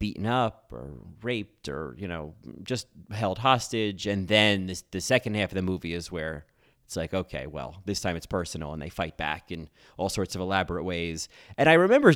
beaten 0.01 0.25
up 0.25 0.74
or 0.74 0.89
raped 1.22 1.70
or 1.70 1.96
you 1.98 2.08
know 2.08 2.34
just 2.63 2.88
held 3.12 3.38
hostage, 3.38 4.08
and 4.08 4.27
then 4.27 4.65
this, 4.65 4.84
the 4.91 5.00
second 5.00 5.36
half 5.36 5.51
of 5.51 5.55
the 5.55 5.62
movie 5.62 5.93
is 5.93 6.12
where 6.12 6.46
it's 6.84 6.98
like, 6.98 7.13
okay, 7.13 7.48
well, 7.48 7.81
this 7.86 8.01
time 8.01 8.17
it's 8.17 8.25
personal, 8.25 8.74
and 8.74 8.81
they 8.81 8.89
fight 8.89 9.15
back 9.15 9.51
in 9.51 9.70
all 9.96 10.10
sorts 10.10 10.36
of 10.36 10.41
elaborate 10.41 10.84
ways. 10.84 11.29
And 11.55 11.70
I 11.70 11.74
remember, 11.74 12.13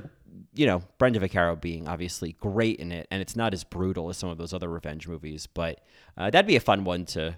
you 0.54 0.65
know, 0.65 0.82
Brenda 0.98 1.20
Vaccaro 1.20 1.62
being 1.62 1.88
obviously 1.88 2.34
great 2.34 2.80
in 2.80 2.92
it, 2.92 3.08
and 3.10 3.22
it's 3.22 3.36
not 3.36 3.54
as 3.54 3.63
brutal 3.63 4.10
as 4.10 4.18
some 4.18 4.30
of 4.30 4.38
those 4.38 4.51
other 4.51 4.68
revenge 4.68 5.08
movies, 5.08 5.48
but 5.48 5.80
uh, 6.18 6.30
that'd 6.30 6.48
be 6.48 6.58
a 6.58 6.60
fun 6.60 6.84
one 6.84 7.06
to 7.06 7.38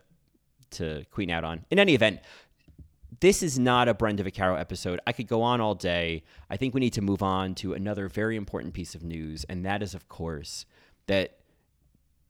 to 0.72 1.06
queen 1.12 1.30
out 1.30 1.44
on. 1.44 1.66
In 1.70 1.78
any 1.78 1.94
event, 1.94 2.22
this 3.20 3.42
is 3.42 3.58
not 3.58 3.88
a 3.88 3.94
Brenda 3.94 4.24
Vaccaro 4.24 4.60
episode. 4.60 5.00
I 5.08 5.12
could 5.12 5.28
go 5.28 5.42
on 5.42 5.62
all 5.62 5.76
day. 5.76 6.24
I 6.50 6.58
think 6.58 6.74
we 6.74 6.80
need 6.80 6.94
to 6.94 7.02
move 7.02 7.24
on 7.24 7.56
to 7.56 7.74
another 7.74 8.08
very 8.10 8.36
important 8.36 8.74
piece 8.74 8.96
of 8.96 9.04
news, 9.04 9.46
and 9.46 9.66
that 9.66 9.82
is, 9.82 9.94
of 9.94 10.10
course, 10.10 10.66
that 11.08 11.38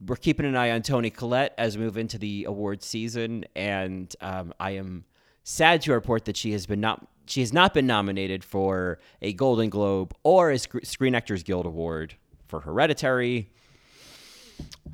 we're 0.05 0.15
keeping 0.15 0.45
an 0.45 0.55
eye 0.55 0.71
on 0.71 0.83
Toni 0.83 1.09
Collette 1.09 1.53
as 1.57 1.77
we 1.77 1.83
move 1.83 1.97
into 1.97 2.17
the 2.17 2.45
awards 2.45 2.85
season, 2.85 3.45
and 3.55 4.15
um, 4.21 4.53
I 4.59 4.71
am 4.71 5.05
sad 5.43 5.81
to 5.81 5.93
report 5.93 6.25
that 6.25 6.37
she 6.37 6.51
has 6.51 6.65
been 6.65 6.81
not 6.81 7.07
she 7.25 7.41
has 7.41 7.51
not 7.51 7.73
been 7.73 7.85
nominated 7.85 8.43
for 8.43 8.99
a 9.21 9.33
Golden 9.33 9.69
Globe 9.69 10.13
or 10.23 10.51
a 10.51 10.57
Screen 10.57 11.13
Actors 11.13 11.43
Guild 11.43 11.65
Award 11.65 12.15
for 12.47 12.61
Hereditary. 12.61 13.49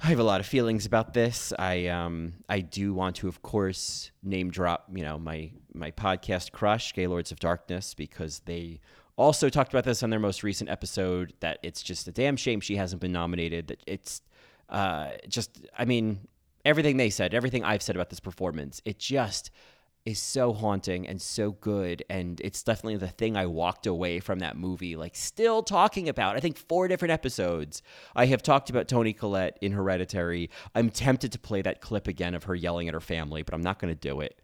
I 0.04 0.08
have 0.08 0.20
a 0.20 0.24
lot 0.24 0.42
of 0.42 0.46
feelings 0.46 0.86
about 0.86 1.14
this. 1.14 1.54
I 1.58 1.88
um 1.88 2.34
I 2.50 2.60
do 2.60 2.94
want 2.94 3.16
to, 3.18 3.30
of 3.30 3.42
course, 3.42 4.12
name 4.22 4.52
drop 4.52 4.90
you 4.94 5.02
know 5.02 5.18
my 5.18 5.52
my 5.74 5.92
podcast 5.92 6.52
crush, 6.52 6.94
Gaylords 6.94 7.32
of 7.32 7.40
Darkness, 7.40 7.94
because 7.94 8.40
they 8.40 8.82
also 9.16 9.48
talked 9.48 9.72
about 9.72 9.86
this 9.86 10.04
on 10.04 10.10
their 10.10 10.20
most 10.20 10.44
recent 10.44 10.70
episode. 10.70 11.34
That 11.40 11.60
it's 11.64 11.82
just 11.82 12.06
a 12.10 12.12
damn 12.12 12.36
shame 12.36 12.60
she 12.60 12.76
hasn't 12.76 13.02
been 13.02 13.14
nominated. 13.14 13.68
That 13.68 13.82
it's 13.88 14.22
uh 14.68 15.12
just 15.30 15.66
I 15.78 15.86
mean 15.86 16.28
everything 16.66 16.98
they 16.98 17.10
said, 17.10 17.34
everything 17.34 17.64
I've 17.64 17.82
said 17.82 17.96
about 17.96 18.10
this 18.10 18.20
performance, 18.20 18.82
it 18.84 19.00
just 19.00 19.52
is 20.06 20.20
so 20.20 20.52
haunting 20.52 21.08
and 21.08 21.22
so 21.22 21.52
good 21.52 22.04
and 22.10 22.42
it's 22.42 22.62
definitely 22.62 22.98
the 22.98 23.08
thing 23.08 23.38
I 23.38 23.46
walked 23.46 23.88
away 23.88 24.20
from 24.20 24.40
that 24.40 24.58
movie 24.58 24.98
like 24.98 25.16
still 25.16 25.64
talking 25.64 26.10
about. 26.10 26.36
I 26.36 26.42
think 26.42 26.58
four 26.58 26.90
different 26.90 27.14
episodes 27.14 27.82
I 28.14 28.26
have 28.26 28.44
talked 28.44 28.70
about 28.70 28.90
Toni 28.90 29.14
Collette 29.14 29.58
in 29.62 29.72
Hereditary. 29.72 30.50
I'm 30.76 30.90
tempted 30.90 31.32
to 31.32 31.40
play 31.40 31.62
that 31.62 31.80
clip 31.80 32.08
again 32.08 32.36
of 32.36 32.44
her 32.44 32.56
yelling 32.56 32.90
at 32.90 32.94
her 32.94 33.00
family, 33.00 33.44
but 33.44 33.54
I'm 33.54 33.62
not 33.62 33.80
going 33.80 33.94
to 33.94 34.00
do 34.00 34.20
it. 34.20 34.42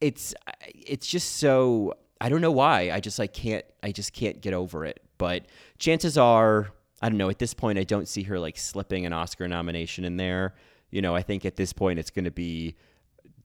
It's 0.00 0.34
it's 0.66 1.06
just 1.06 1.36
so 1.36 1.94
I 2.18 2.30
don't 2.30 2.40
know 2.40 2.52
why. 2.52 2.90
I 2.90 3.00
just 3.00 3.18
like 3.18 3.34
can't 3.34 3.66
I 3.82 3.92
just 3.92 4.14
can't 4.14 4.40
get 4.40 4.54
over 4.54 4.86
it. 4.86 5.00
But 5.18 5.46
chances 5.78 6.16
are 6.16 6.72
I 7.02 7.10
don't 7.10 7.18
know, 7.18 7.28
at 7.28 7.38
this 7.38 7.52
point 7.52 7.78
I 7.78 7.84
don't 7.84 8.08
see 8.08 8.22
her 8.22 8.38
like 8.38 8.56
slipping 8.56 9.04
an 9.04 9.12
Oscar 9.12 9.48
nomination 9.48 10.06
in 10.06 10.16
there. 10.16 10.54
You 10.90 11.02
know, 11.02 11.14
I 11.14 11.20
think 11.20 11.44
at 11.44 11.56
this 11.56 11.74
point 11.74 11.98
it's 11.98 12.10
going 12.10 12.24
to 12.24 12.30
be 12.30 12.76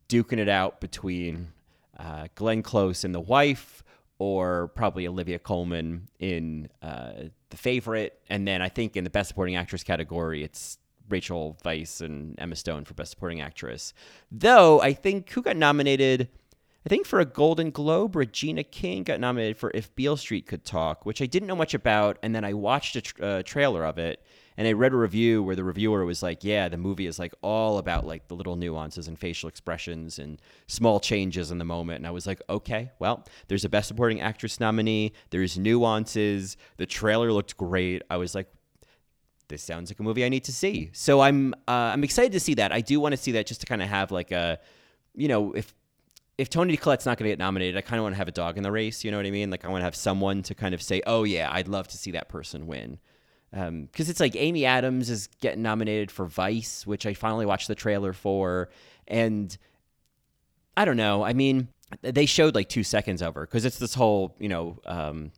duking 0.09 0.39
it 0.39 0.49
out 0.49 0.79
between 0.81 1.49
uh, 1.97 2.27
Glenn 2.35 2.61
Close 2.61 3.03
and 3.03 3.13
the 3.13 3.19
wife, 3.19 3.83
or 4.19 4.69
probably 4.69 5.07
Olivia 5.07 5.39
Colman 5.39 6.07
in 6.19 6.69
uh, 6.81 7.11
The 7.49 7.57
Favorite. 7.57 8.19
And 8.29 8.47
then 8.47 8.61
I 8.61 8.69
think 8.69 8.95
in 8.95 9.03
the 9.03 9.09
Best 9.09 9.29
Supporting 9.29 9.55
Actress 9.55 9.83
category, 9.83 10.43
it's 10.43 10.77
Rachel 11.09 11.57
Weisz 11.63 12.01
and 12.01 12.35
Emma 12.39 12.55
Stone 12.55 12.85
for 12.85 12.93
Best 12.93 13.11
Supporting 13.11 13.41
Actress. 13.41 13.93
Though 14.31 14.81
I 14.81 14.93
think 14.93 15.29
who 15.31 15.41
got 15.41 15.55
nominated, 15.55 16.29
I 16.85 16.89
think 16.89 17.05
for 17.05 17.19
a 17.19 17.25
Golden 17.25 17.69
Globe, 17.69 18.15
Regina 18.15 18.63
King 18.63 19.03
got 19.03 19.19
nominated 19.19 19.57
for 19.57 19.71
If 19.73 19.93
Beale 19.95 20.17
Street 20.17 20.47
Could 20.47 20.65
Talk, 20.65 21.05
which 21.05 21.21
I 21.21 21.25
didn't 21.25 21.47
know 21.47 21.55
much 21.55 21.73
about. 21.73 22.17
And 22.23 22.33
then 22.33 22.45
I 22.45 22.53
watched 22.53 22.95
a 22.95 23.01
tra- 23.01 23.25
uh, 23.25 23.43
trailer 23.43 23.85
of 23.85 23.97
it 23.97 24.23
and 24.57 24.67
I 24.67 24.71
read 24.71 24.91
a 24.91 24.97
review 24.97 25.43
where 25.43 25.55
the 25.55 25.63
reviewer 25.63 26.03
was 26.03 26.23
like, 26.23 26.43
"Yeah, 26.43 26.67
the 26.67 26.77
movie 26.77 27.05
is 27.05 27.19
like 27.19 27.33
all 27.41 27.77
about 27.77 28.05
like 28.05 28.27
the 28.27 28.35
little 28.35 28.55
nuances 28.55 29.07
and 29.07 29.17
facial 29.17 29.47
expressions 29.47 30.17
and 30.17 30.41
small 30.67 30.99
changes 30.99 31.51
in 31.51 31.59
the 31.59 31.65
moment." 31.65 31.99
And 31.99 32.07
I 32.07 32.11
was 32.11 32.25
like, 32.25 32.41
"Okay, 32.49 32.91
well, 32.97 33.25
there's 33.47 33.63
a 33.63 33.69
Best 33.69 33.87
Supporting 33.87 34.19
Actress 34.19 34.59
nominee. 34.59 35.13
There's 35.29 35.57
nuances. 35.57 36.57
The 36.77 36.87
trailer 36.87 37.31
looked 37.31 37.55
great. 37.57 38.01
I 38.09 38.17
was 38.17 38.33
like." 38.35 38.47
This 39.49 39.63
sounds 39.63 39.89
like 39.89 39.99
a 40.01 40.03
movie 40.03 40.25
I 40.25 40.29
need 40.29 40.43
to 40.43 40.51
see. 40.51 40.89
So 40.91 41.21
I'm 41.21 41.53
uh, 41.69 41.93
I'm 41.93 42.03
excited 42.03 42.33
to 42.33 42.39
see 42.39 42.55
that. 42.55 42.73
I 42.73 42.81
do 42.81 42.99
want 42.99 43.13
to 43.13 43.17
see 43.17 43.31
that 43.33 43.47
just 43.47 43.61
to 43.61 43.65
kind 43.65 43.81
of 43.81 43.87
have 43.87 44.11
like 44.11 44.31
a, 44.31 44.59
you 45.15 45.29
know, 45.29 45.53
if 45.53 45.73
if 46.37 46.49
Toni 46.49 46.75
Collette's 46.75 47.05
not 47.05 47.17
going 47.17 47.27
to 47.27 47.31
get 47.31 47.39
nominated, 47.39 47.77
I 47.77 47.81
kind 47.81 47.97
of 47.99 48.03
want 48.03 48.13
to 48.13 48.17
have 48.17 48.27
a 48.27 48.33
dog 48.33 48.57
in 48.57 48.63
the 48.63 48.71
race. 48.71 49.03
You 49.03 49.11
know 49.11 49.17
what 49.17 49.25
I 49.25 49.31
mean? 49.31 49.49
Like 49.49 49.63
I 49.63 49.69
want 49.69 49.81
to 49.81 49.85
have 49.85 49.95
someone 49.95 50.43
to 50.43 50.55
kind 50.55 50.75
of 50.75 50.81
say, 50.81 51.01
"Oh 51.07 51.23
yeah, 51.23 51.49
I'd 51.51 51.69
love 51.69 51.87
to 51.89 51.97
see 51.97 52.11
that 52.11 52.27
person 52.27 52.67
win." 52.67 52.99
Because 53.51 53.69
um, 53.69 53.89
it's 53.95 54.19
like 54.19 54.35
Amy 54.35 54.65
Adams 54.65 55.09
is 55.09 55.27
getting 55.41 55.61
nominated 55.61 56.11
for 56.11 56.25
Vice, 56.25 56.85
which 56.85 57.05
I 57.05 57.13
finally 57.13 57.45
watched 57.45 57.67
the 57.67 57.75
trailer 57.75 58.13
for, 58.13 58.69
and 59.07 59.55
I 60.75 60.85
don't 60.85 60.97
know. 60.97 61.23
I 61.23 61.33
mean, 61.33 61.69
they 62.01 62.25
showed 62.25 62.55
like 62.55 62.69
two 62.69 62.83
seconds 62.83 63.21
of 63.21 63.35
her 63.35 63.41
because 63.41 63.65
it's 63.65 63.79
this 63.79 63.93
whole 63.93 64.35
you 64.39 64.49
know 64.49 64.79
um, 64.85 65.31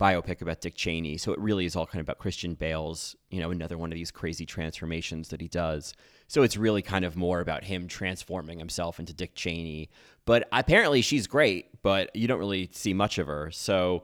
biopic 0.00 0.42
about 0.42 0.60
Dick 0.60 0.74
Cheney, 0.74 1.16
so 1.18 1.32
it 1.32 1.38
really 1.38 1.66
is 1.66 1.76
all 1.76 1.86
kind 1.86 2.00
of 2.00 2.06
about 2.06 2.18
Christian 2.18 2.54
Bale's 2.54 3.14
you 3.30 3.40
know 3.40 3.50
another 3.50 3.78
one 3.78 3.92
of 3.92 3.96
these 3.96 4.10
crazy 4.10 4.44
transformations 4.44 5.28
that 5.28 5.40
he 5.40 5.48
does. 5.48 5.94
So 6.28 6.42
it's 6.42 6.56
really 6.56 6.82
kind 6.82 7.04
of 7.04 7.16
more 7.16 7.38
about 7.40 7.62
him 7.62 7.86
transforming 7.86 8.58
himself 8.58 8.98
into 8.98 9.12
Dick 9.12 9.36
Cheney. 9.36 9.90
But 10.24 10.48
apparently 10.50 11.00
she's 11.00 11.28
great, 11.28 11.80
but 11.82 12.14
you 12.16 12.26
don't 12.26 12.40
really 12.40 12.68
see 12.72 12.92
much 12.92 13.18
of 13.18 13.28
her. 13.28 13.52
So 13.52 14.02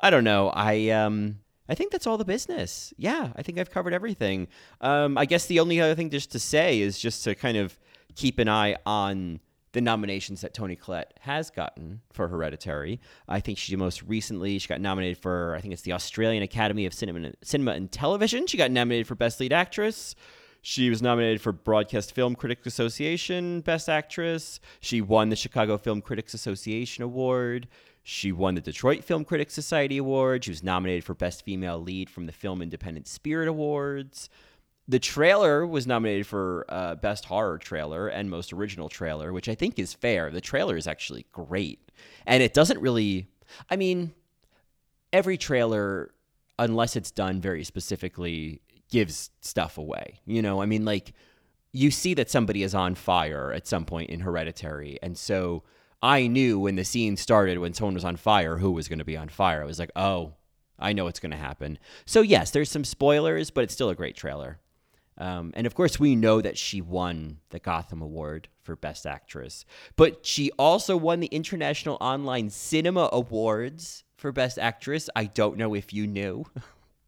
I 0.00 0.10
don't 0.10 0.24
know. 0.24 0.50
I 0.50 0.88
um 0.88 1.38
I 1.68 1.74
think 1.74 1.92
that's 1.92 2.06
all 2.06 2.18
the 2.18 2.24
business. 2.24 2.92
Yeah, 2.96 3.32
I 3.36 3.42
think 3.42 3.58
I've 3.58 3.70
covered 3.70 3.94
everything. 3.94 4.48
Um, 4.80 5.16
I 5.16 5.24
guess 5.24 5.46
the 5.46 5.60
only 5.60 5.80
other 5.80 5.94
thing 5.94 6.10
just 6.10 6.32
to 6.32 6.38
say 6.38 6.80
is 6.80 6.98
just 6.98 7.24
to 7.24 7.34
kind 7.34 7.56
of 7.56 7.78
keep 8.14 8.38
an 8.38 8.48
eye 8.48 8.76
on 8.84 9.40
the 9.72 9.80
nominations 9.80 10.42
that 10.42 10.52
Toni 10.54 10.76
Collette 10.76 11.18
has 11.20 11.50
gotten 11.50 12.02
for 12.12 12.28
Hereditary. 12.28 13.00
I 13.26 13.40
think 13.40 13.58
she 13.58 13.74
most 13.76 14.02
recently 14.02 14.58
she 14.58 14.68
got 14.68 14.80
nominated 14.80 15.18
for 15.18 15.54
I 15.56 15.60
think 15.60 15.72
it's 15.72 15.82
the 15.82 15.94
Australian 15.94 16.42
Academy 16.42 16.84
of 16.86 16.92
Cinema, 16.92 17.32
Cinema 17.42 17.72
and 17.72 17.90
Television. 17.90 18.46
She 18.46 18.58
got 18.58 18.70
nominated 18.70 19.06
for 19.06 19.14
Best 19.14 19.40
Lead 19.40 19.52
Actress. 19.52 20.14
She 20.64 20.90
was 20.90 21.02
nominated 21.02 21.40
for 21.40 21.50
Broadcast 21.52 22.14
Film 22.14 22.36
Critics 22.36 22.66
Association 22.66 23.62
Best 23.62 23.88
Actress. 23.88 24.60
She 24.80 25.00
won 25.00 25.28
the 25.28 25.36
Chicago 25.36 25.76
Film 25.76 26.00
Critics 26.00 26.34
Association 26.34 27.02
Award. 27.02 27.66
She 28.02 28.32
won 28.32 28.56
the 28.56 28.60
Detroit 28.60 29.04
Film 29.04 29.24
Critics 29.24 29.54
Society 29.54 29.98
Award. 29.98 30.44
She 30.44 30.50
was 30.50 30.62
nominated 30.62 31.04
for 31.04 31.14
Best 31.14 31.44
Female 31.44 31.78
Lead 31.78 32.10
from 32.10 32.26
the 32.26 32.32
Film 32.32 32.60
Independent 32.60 33.06
Spirit 33.06 33.48
Awards. 33.48 34.28
The 34.88 34.98
trailer 34.98 35.64
was 35.64 35.86
nominated 35.86 36.26
for 36.26 36.64
uh, 36.68 36.96
Best 36.96 37.26
Horror 37.26 37.58
Trailer 37.58 38.08
and 38.08 38.28
Most 38.28 38.52
Original 38.52 38.88
Trailer, 38.88 39.32
which 39.32 39.48
I 39.48 39.54
think 39.54 39.78
is 39.78 39.94
fair. 39.94 40.30
The 40.30 40.40
trailer 40.40 40.76
is 40.76 40.88
actually 40.88 41.26
great. 41.30 41.78
And 42.26 42.42
it 42.42 42.52
doesn't 42.52 42.80
really, 42.80 43.28
I 43.70 43.76
mean, 43.76 44.12
every 45.12 45.38
trailer, 45.38 46.12
unless 46.58 46.96
it's 46.96 47.12
done 47.12 47.40
very 47.40 47.62
specifically, 47.62 48.60
gives 48.90 49.30
stuff 49.40 49.78
away. 49.78 50.20
You 50.26 50.42
know, 50.42 50.60
I 50.60 50.66
mean, 50.66 50.84
like, 50.84 51.12
you 51.72 51.92
see 51.92 52.14
that 52.14 52.28
somebody 52.28 52.64
is 52.64 52.74
on 52.74 52.96
fire 52.96 53.52
at 53.52 53.68
some 53.68 53.84
point 53.84 54.10
in 54.10 54.20
Hereditary. 54.20 54.98
And 55.02 55.16
so 55.16 55.62
I 56.02 56.26
knew 56.26 56.58
when 56.58 56.76
the 56.76 56.84
scene 56.84 57.16
started, 57.16 57.58
when 57.58 57.74
someone 57.74 57.94
was 57.94 58.04
on 58.04 58.16
fire, 58.16 58.58
who 58.58 58.72
was 58.72 58.88
going 58.88 58.98
to 58.98 59.04
be 59.04 59.16
on 59.16 59.28
fire. 59.28 59.62
I 59.62 59.66
was 59.66 59.78
like, 59.78 59.92
oh, 59.94 60.34
I 60.78 60.92
know 60.92 61.04
what's 61.04 61.20
going 61.20 61.30
to 61.30 61.36
happen. 61.36 61.78
So, 62.06 62.22
yes, 62.22 62.50
there's 62.50 62.70
some 62.70 62.84
spoilers, 62.84 63.50
but 63.50 63.64
it's 63.64 63.74
still 63.74 63.90
a 63.90 63.94
great 63.94 64.16
trailer. 64.16 64.58
Um, 65.18 65.52
and 65.54 65.66
of 65.66 65.74
course, 65.74 66.00
we 66.00 66.16
know 66.16 66.40
that 66.40 66.58
she 66.58 66.80
won 66.80 67.38
the 67.50 67.58
Gotham 67.60 68.02
Award 68.02 68.48
for 68.62 68.74
Best 68.74 69.06
Actress, 69.06 69.64
but 69.96 70.26
she 70.26 70.50
also 70.58 70.96
won 70.96 71.20
the 71.20 71.28
International 71.28 71.98
Online 72.00 72.50
Cinema 72.50 73.08
Awards 73.12 74.04
for 74.16 74.32
Best 74.32 74.58
Actress. 74.58 75.10
I 75.14 75.26
don't 75.26 75.58
know 75.58 75.74
if 75.74 75.92
you 75.92 76.06
knew. 76.06 76.44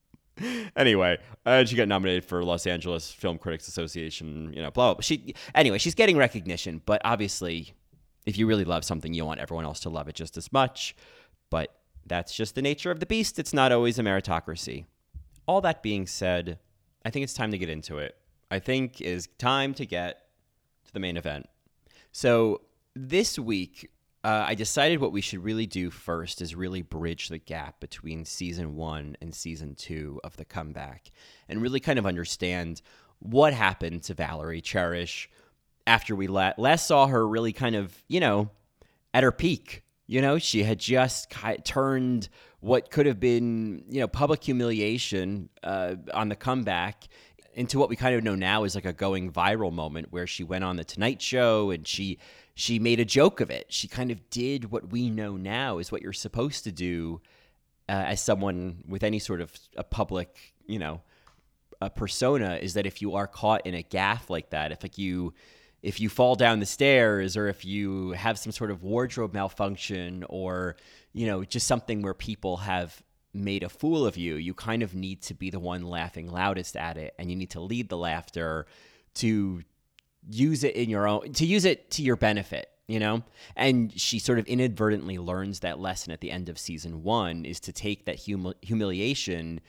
anyway, 0.76 1.18
uh, 1.46 1.64
she 1.64 1.76
got 1.76 1.88
nominated 1.88 2.24
for 2.24 2.44
Los 2.44 2.66
Angeles 2.66 3.10
Film 3.10 3.38
Critics 3.38 3.68
Association. 3.68 4.52
You 4.54 4.62
know, 4.62 4.70
blah, 4.70 4.94
blah. 4.94 5.00
She 5.00 5.34
anyway, 5.54 5.78
she's 5.78 5.94
getting 5.94 6.16
recognition, 6.16 6.82
but 6.84 7.00
obviously 7.04 7.74
if 8.26 8.38
you 8.38 8.46
really 8.46 8.64
love 8.64 8.84
something, 8.84 9.12
you 9.14 9.24
want 9.24 9.40
everyone 9.40 9.64
else 9.64 9.80
to 9.80 9.90
love 9.90 10.08
it 10.08 10.14
just 10.14 10.36
as 10.36 10.52
much. 10.52 10.96
But 11.50 11.74
that's 12.06 12.34
just 12.34 12.54
the 12.54 12.62
nature 12.62 12.90
of 12.90 13.00
the 13.00 13.06
beast. 13.06 13.38
It's 13.38 13.52
not 13.52 13.72
always 13.72 13.98
a 13.98 14.02
meritocracy. 14.02 14.86
All 15.46 15.60
that 15.60 15.82
being 15.82 16.06
said, 16.06 16.58
I 17.04 17.10
think 17.10 17.24
it's 17.24 17.34
time 17.34 17.50
to 17.50 17.58
get 17.58 17.68
into 17.68 17.98
it. 17.98 18.16
I 18.50 18.58
think 18.58 19.00
it 19.00 19.06
is 19.06 19.28
time 19.38 19.74
to 19.74 19.86
get 19.86 20.28
to 20.86 20.92
the 20.92 21.00
main 21.00 21.16
event. 21.16 21.48
So 22.12 22.62
this 22.94 23.38
week, 23.38 23.90
uh, 24.22 24.44
I 24.46 24.54
decided 24.54 25.00
what 25.00 25.12
we 25.12 25.20
should 25.20 25.44
really 25.44 25.66
do 25.66 25.90
first 25.90 26.40
is 26.40 26.54
really 26.54 26.80
bridge 26.80 27.28
the 27.28 27.38
gap 27.38 27.78
between 27.80 28.24
season 28.24 28.74
one 28.74 29.16
and 29.20 29.34
season 29.34 29.74
two 29.74 30.18
of 30.24 30.36
the 30.36 30.46
comeback 30.46 31.10
and 31.48 31.60
really 31.60 31.80
kind 31.80 31.98
of 31.98 32.06
understand 32.06 32.80
what 33.18 33.52
happened 33.52 34.02
to 34.04 34.14
Valerie 34.14 34.62
Cherish 34.62 35.28
after 35.86 36.14
we 36.14 36.26
la- 36.26 36.52
last 36.56 36.86
saw 36.86 37.06
her 37.06 37.26
really 37.26 37.52
kind 37.52 37.76
of, 37.76 37.94
you 38.08 38.20
know, 38.20 38.50
at 39.12 39.22
her 39.22 39.32
peak. 39.32 39.82
You 40.06 40.20
know, 40.20 40.38
she 40.38 40.62
had 40.62 40.78
just 40.78 41.32
turned 41.64 42.28
what 42.60 42.90
could 42.90 43.06
have 43.06 43.20
been, 43.20 43.84
you 43.88 44.00
know, 44.00 44.08
public 44.08 44.44
humiliation 44.44 45.48
uh, 45.62 45.96
on 46.12 46.28
the 46.28 46.36
comeback 46.36 47.08
into 47.54 47.78
what 47.78 47.88
we 47.88 47.96
kind 47.96 48.14
of 48.14 48.24
know 48.24 48.34
now 48.34 48.64
is 48.64 48.74
like 48.74 48.84
a 48.84 48.92
going 48.92 49.32
viral 49.32 49.72
moment 49.72 50.08
where 50.10 50.26
she 50.26 50.44
went 50.44 50.64
on 50.64 50.76
the 50.76 50.84
Tonight 50.84 51.22
Show 51.22 51.70
and 51.70 51.86
she 51.86 52.18
she 52.54 52.78
made 52.78 53.00
a 53.00 53.04
joke 53.04 53.40
of 53.40 53.50
it. 53.50 53.66
She 53.72 53.88
kind 53.88 54.10
of 54.10 54.30
did 54.30 54.70
what 54.70 54.90
we 54.90 55.10
know 55.10 55.36
now 55.36 55.78
is 55.78 55.90
what 55.90 56.02
you're 56.02 56.12
supposed 56.12 56.64
to 56.64 56.72
do 56.72 57.20
uh, 57.88 57.92
as 57.92 58.22
someone 58.22 58.84
with 58.86 59.02
any 59.02 59.18
sort 59.18 59.40
of 59.40 59.52
a 59.76 59.84
public, 59.84 60.54
you 60.66 60.78
know, 60.78 61.00
a 61.80 61.90
persona 61.90 62.58
is 62.62 62.74
that 62.74 62.86
if 62.86 63.02
you 63.02 63.14
are 63.16 63.26
caught 63.26 63.66
in 63.66 63.74
a 63.74 63.82
gaffe 63.82 64.30
like 64.30 64.50
that, 64.50 64.72
if 64.72 64.82
like 64.82 64.98
you 64.98 65.34
if 65.84 66.00
you 66.00 66.08
fall 66.08 66.34
down 66.34 66.60
the 66.60 66.66
stairs 66.66 67.36
or 67.36 67.46
if 67.46 67.62
you 67.62 68.12
have 68.12 68.38
some 68.38 68.50
sort 68.50 68.70
of 68.70 68.82
wardrobe 68.82 69.34
malfunction 69.34 70.24
or, 70.30 70.76
you 71.12 71.26
know, 71.26 71.44
just 71.44 71.66
something 71.66 72.00
where 72.00 72.14
people 72.14 72.56
have 72.56 73.02
made 73.34 73.62
a 73.62 73.68
fool 73.68 74.06
of 74.06 74.16
you, 74.16 74.36
you 74.36 74.54
kind 74.54 74.82
of 74.82 74.94
need 74.94 75.20
to 75.20 75.34
be 75.34 75.50
the 75.50 75.60
one 75.60 75.82
laughing 75.82 76.30
loudest 76.30 76.74
at 76.74 76.96
it 76.96 77.14
and 77.18 77.30
you 77.30 77.36
need 77.36 77.50
to 77.50 77.60
lead 77.60 77.90
the 77.90 77.98
laughter 77.98 78.66
to 79.16 79.62
use 80.30 80.64
it 80.64 80.74
in 80.74 80.88
your 80.88 81.06
own 81.06 81.30
to 81.34 81.44
use 81.44 81.66
it 81.66 81.90
to 81.90 82.02
your 82.02 82.16
benefit 82.16 82.70
you 82.86 83.00
know? 83.00 83.22
And 83.56 83.98
she 83.98 84.18
sort 84.18 84.38
of 84.38 84.46
inadvertently 84.46 85.18
learns 85.18 85.60
that 85.60 85.78
lesson 85.78 86.12
at 86.12 86.20
the 86.20 86.30
end 86.30 86.50
of 86.50 86.58
season 86.58 87.02
one 87.02 87.46
is 87.46 87.58
to 87.60 87.72
take 87.72 88.04
that 88.04 88.16
humi- 88.16 88.54
humiliation 88.60 89.60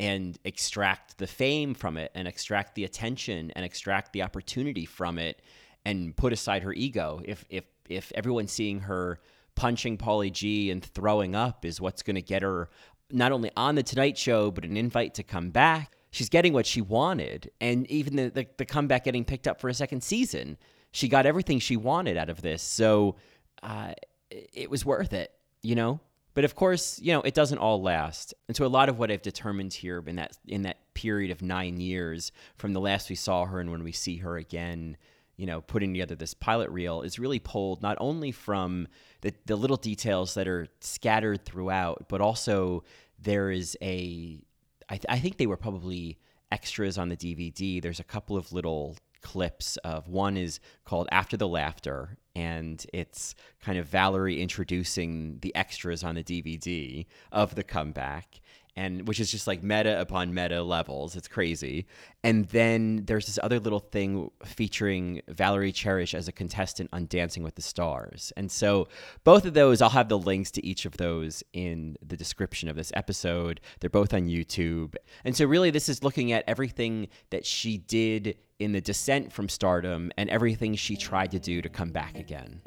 and 0.00 0.38
extract 0.44 1.18
the 1.18 1.26
fame 1.26 1.74
from 1.74 1.96
it 1.96 2.10
and 2.14 2.26
extract 2.26 2.74
the 2.74 2.84
attention 2.84 3.50
and 3.54 3.64
extract 3.64 4.12
the 4.12 4.22
opportunity 4.22 4.84
from 4.84 5.18
it 5.18 5.40
and 5.84 6.16
put 6.16 6.32
aside 6.32 6.62
her 6.62 6.72
ego 6.72 7.20
if 7.24 7.44
if 7.48 7.64
if 7.88 8.12
everyone's 8.14 8.52
seeing 8.52 8.80
her 8.80 9.20
punching 9.54 9.98
Paulie 9.98 10.32
G 10.32 10.70
and 10.70 10.84
throwing 10.84 11.34
up 11.34 11.64
is 11.64 11.80
what's 11.80 12.02
going 12.02 12.16
to 12.16 12.22
get 12.22 12.42
her 12.42 12.70
not 13.10 13.32
only 13.32 13.50
on 13.56 13.74
the 13.74 13.82
Tonight 13.82 14.16
Show 14.16 14.50
but 14.50 14.64
an 14.64 14.76
invite 14.76 15.14
to 15.14 15.22
come 15.22 15.50
back 15.50 15.96
she's 16.10 16.28
getting 16.28 16.52
what 16.52 16.66
she 16.66 16.80
wanted 16.80 17.50
and 17.60 17.86
even 17.90 18.16
the, 18.16 18.30
the, 18.30 18.46
the 18.56 18.64
comeback 18.64 19.04
getting 19.04 19.24
picked 19.24 19.46
up 19.46 19.60
for 19.60 19.68
a 19.68 19.74
second 19.74 20.02
season 20.02 20.56
she 20.92 21.08
got 21.08 21.26
everything 21.26 21.58
she 21.58 21.76
wanted 21.76 22.16
out 22.16 22.30
of 22.30 22.40
this. 22.42 22.62
So 22.62 23.16
uh, 23.62 23.94
it 24.30 24.70
was 24.70 24.84
worth 24.84 25.12
it, 25.12 25.32
you 25.62 25.74
know? 25.74 26.00
But 26.34 26.44
of 26.44 26.54
course, 26.54 26.98
you 27.00 27.12
know, 27.12 27.20
it 27.22 27.34
doesn't 27.34 27.58
all 27.58 27.82
last. 27.82 28.34
And 28.48 28.56
so 28.56 28.64
a 28.64 28.68
lot 28.68 28.88
of 28.88 28.98
what 28.98 29.10
I've 29.10 29.22
determined 29.22 29.74
here 29.74 30.02
in 30.06 30.16
that 30.16 30.36
in 30.46 30.62
that 30.62 30.94
period 30.94 31.30
of 31.30 31.42
9 31.42 31.80
years 31.80 32.32
from 32.56 32.72
the 32.72 32.80
last 32.80 33.10
we 33.10 33.16
saw 33.16 33.44
her 33.44 33.60
and 33.60 33.70
when 33.70 33.84
we 33.84 33.92
see 33.92 34.18
her 34.18 34.36
again, 34.36 34.96
you 35.36 35.46
know, 35.46 35.60
putting 35.60 35.92
together 35.92 36.14
this 36.14 36.34
pilot 36.34 36.70
reel 36.70 37.02
is 37.02 37.18
really 37.18 37.38
pulled 37.38 37.82
not 37.82 37.96
only 38.00 38.32
from 38.32 38.88
the, 39.22 39.32
the 39.46 39.56
little 39.56 39.76
details 39.76 40.34
that 40.34 40.48
are 40.48 40.68
scattered 40.80 41.44
throughout, 41.44 42.06
but 42.08 42.20
also 42.20 42.84
there 43.18 43.50
is 43.50 43.76
a 43.82 44.42
I, 44.88 44.96
th- 44.96 45.06
I 45.08 45.18
think 45.18 45.38
they 45.38 45.46
were 45.46 45.56
probably 45.56 46.18
extras 46.50 46.98
on 46.98 47.08
the 47.08 47.16
DVD. 47.16 47.80
There's 47.80 48.00
a 48.00 48.04
couple 48.04 48.36
of 48.36 48.52
little 48.52 48.96
clips 49.22 49.78
of 49.78 50.08
one 50.08 50.36
is 50.36 50.60
called 50.84 51.08
After 51.10 51.36
the 51.36 51.48
Laughter, 51.48 52.18
and 52.34 52.84
it's 52.92 53.34
kind 53.60 53.78
of 53.78 53.86
Valerie 53.86 54.40
introducing 54.40 55.38
the 55.40 55.54
extras 55.54 56.02
on 56.02 56.14
the 56.14 56.24
DVD 56.24 57.06
of 57.30 57.54
the 57.54 57.62
comeback 57.62 58.40
and 58.76 59.06
which 59.06 59.20
is 59.20 59.30
just 59.30 59.46
like 59.46 59.62
meta 59.62 60.00
upon 60.00 60.32
meta 60.32 60.62
levels. 60.62 61.14
It's 61.14 61.28
crazy. 61.28 61.86
And 62.24 62.46
then 62.48 63.04
there's 63.04 63.26
this 63.26 63.38
other 63.42 63.60
little 63.60 63.80
thing 63.80 64.30
featuring 64.44 65.20
Valerie 65.28 65.72
Cherish 65.72 66.14
as 66.14 66.28
a 66.28 66.32
contestant 66.32 66.88
on 66.92 67.06
Dancing 67.06 67.42
with 67.42 67.54
the 67.54 67.62
Stars. 67.62 68.32
And 68.36 68.50
so 68.50 68.88
both 69.24 69.44
of 69.44 69.54
those, 69.54 69.82
I'll 69.82 69.90
have 69.90 70.08
the 70.08 70.18
links 70.18 70.50
to 70.52 70.64
each 70.64 70.86
of 70.86 70.96
those 70.96 71.42
in 71.52 71.96
the 72.04 72.16
description 72.16 72.68
of 72.68 72.76
this 72.76 72.92
episode. 72.94 73.60
They're 73.80 73.90
both 73.90 74.14
on 74.14 74.28
YouTube. 74.28 74.94
And 75.24 75.36
so 75.36 75.44
really 75.44 75.70
this 75.70 75.88
is 75.88 76.02
looking 76.02 76.32
at 76.32 76.44
everything 76.46 77.08
that 77.30 77.44
she 77.44 77.76
did 77.76 78.38
in 78.62 78.72
the 78.72 78.80
descent 78.80 79.32
from 79.32 79.48
stardom 79.48 80.12
and 80.16 80.30
everything 80.30 80.74
she 80.74 80.96
tried 80.96 81.30
to 81.32 81.38
do 81.38 81.60
to 81.62 81.68
come 81.68 81.90
back 81.90 82.18
again. 82.18 82.60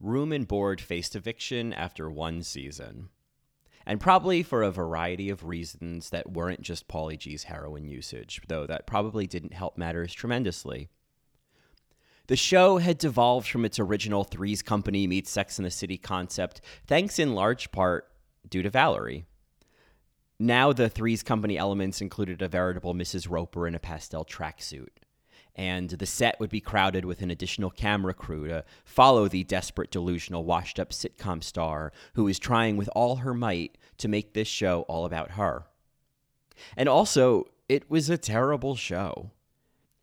Room 0.00 0.32
and 0.32 0.48
board 0.48 0.80
faced 0.80 1.14
eviction 1.14 1.72
after 1.72 2.10
one 2.10 2.42
season. 2.42 3.08
And 3.86 4.00
probably 4.00 4.42
for 4.42 4.62
a 4.62 4.70
variety 4.70 5.30
of 5.30 5.44
reasons 5.44 6.10
that 6.10 6.32
weren't 6.32 6.60
just 6.60 6.88
Paulie 6.88 7.18
G's 7.18 7.44
heroin 7.44 7.88
usage, 7.88 8.40
though 8.48 8.66
that 8.66 8.86
probably 8.86 9.26
didn't 9.26 9.54
help 9.54 9.78
matters 9.78 10.12
tremendously. 10.12 10.90
The 12.28 12.36
show 12.36 12.78
had 12.78 12.98
devolved 12.98 13.48
from 13.48 13.64
its 13.64 13.78
original 13.78 14.24
Three's 14.24 14.62
Company 14.62 15.06
meets 15.06 15.30
Sex 15.30 15.58
in 15.58 15.64
the 15.64 15.70
City 15.70 15.98
concept, 15.98 16.60
thanks 16.86 17.18
in 17.18 17.34
large 17.34 17.72
part 17.72 18.10
due 18.48 18.62
to 18.62 18.70
Valerie. 18.70 19.26
Now, 20.38 20.72
the 20.72 20.88
Three's 20.88 21.22
Company 21.22 21.58
elements 21.58 22.00
included 22.00 22.40
a 22.40 22.48
veritable 22.48 22.94
Mrs. 22.94 23.28
Roper 23.28 23.66
in 23.66 23.74
a 23.74 23.80
pastel 23.80 24.24
tracksuit 24.24 24.88
and 25.58 25.90
the 25.90 26.06
set 26.06 26.38
would 26.38 26.48
be 26.48 26.60
crowded 26.60 27.04
with 27.04 27.20
an 27.20 27.32
additional 27.32 27.68
camera 27.68 28.14
crew 28.14 28.46
to 28.46 28.64
follow 28.84 29.26
the 29.26 29.42
desperate, 29.42 29.90
delusional, 29.90 30.44
washed 30.44 30.78
up 30.78 30.90
sitcom 30.90 31.42
star 31.42 31.92
who 32.14 32.28
is 32.28 32.38
trying 32.38 32.76
with 32.76 32.88
all 32.94 33.16
her 33.16 33.34
might 33.34 33.76
to 33.98 34.06
make 34.06 34.32
this 34.32 34.46
show 34.46 34.82
all 34.82 35.04
about 35.04 35.32
her. 35.32 35.64
And 36.76 36.88
also, 36.88 37.46
it 37.68 37.90
was 37.90 38.08
a 38.08 38.16
terrible 38.16 38.76
show. 38.76 39.32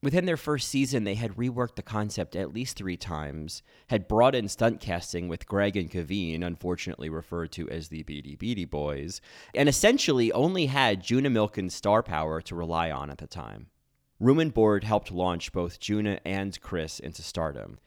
Within 0.03 0.25
their 0.25 0.37
first 0.37 0.69
season, 0.69 1.03
they 1.03 1.15
had 1.15 1.35
reworked 1.35 1.75
the 1.75 1.81
concept 1.81 2.35
at 2.35 2.53
least 2.53 2.77
three 2.77 2.97
times, 2.97 3.63
had 3.87 4.07
brought 4.07 4.35
in 4.35 4.47
stunt 4.47 4.79
casting 4.79 5.27
with 5.27 5.47
Greg 5.47 5.75
and 5.75 5.89
Kaveen, 5.89 6.45
unfortunately 6.45 7.09
referred 7.09 7.51
to 7.53 7.67
as 7.69 7.87
the 7.87 8.03
Beady 8.03 8.35
Beady 8.35 8.65
Boys, 8.65 9.19
and 9.55 9.67
essentially 9.67 10.31
only 10.31 10.67
had 10.67 11.01
Juna 11.01 11.29
Millken's 11.29 11.73
star 11.73 12.03
power 12.03 12.39
to 12.41 12.55
rely 12.55 12.91
on 12.91 13.09
at 13.09 13.17
the 13.17 13.25
time. 13.25 13.67
Room 14.19 14.39
and 14.39 14.53
Board 14.53 14.83
helped 14.83 15.11
launch 15.11 15.51
both 15.51 15.79
Juna 15.79 16.19
and 16.23 16.59
Chris 16.61 16.99
into 16.99 17.21
stardom. 17.21 17.79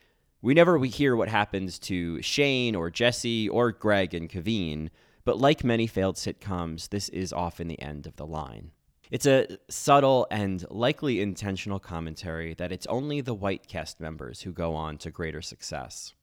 We 0.42 0.54
never 0.54 0.78
we 0.78 0.88
hear 0.88 1.16
what 1.16 1.28
happens 1.28 1.78
to 1.80 2.20
Shane 2.22 2.74
or 2.74 2.90
Jesse 2.90 3.48
or 3.48 3.72
Greg 3.72 4.12
and 4.12 4.28
Kaveen, 4.28 4.90
but 5.24 5.38
like 5.38 5.64
many 5.64 5.86
failed 5.86 6.16
sitcoms, 6.16 6.88
this 6.88 7.08
is 7.10 7.32
often 7.32 7.68
the 7.68 7.80
end 7.80 8.06
of 8.06 8.16
the 8.16 8.26
line. 8.26 8.72
It's 9.10 9.26
a 9.26 9.58
subtle 9.68 10.26
and 10.30 10.64
likely 10.70 11.20
intentional 11.20 11.78
commentary 11.78 12.54
that 12.54 12.72
it's 12.72 12.86
only 12.86 13.20
the 13.20 13.34
white 13.34 13.66
cast 13.66 14.00
members 14.00 14.42
who 14.42 14.52
go 14.52 14.74
on 14.74 14.98
to 14.98 15.10
greater 15.10 15.40
success. 15.40 16.14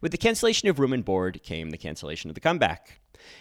With 0.00 0.12
the 0.12 0.18
cancellation 0.18 0.68
of 0.68 0.78
Room 0.78 0.92
and 0.92 1.04
Board 1.04 1.42
came 1.42 1.70
the 1.70 1.78
cancellation 1.78 2.30
of 2.30 2.34
the 2.34 2.40
comeback. 2.40 3.00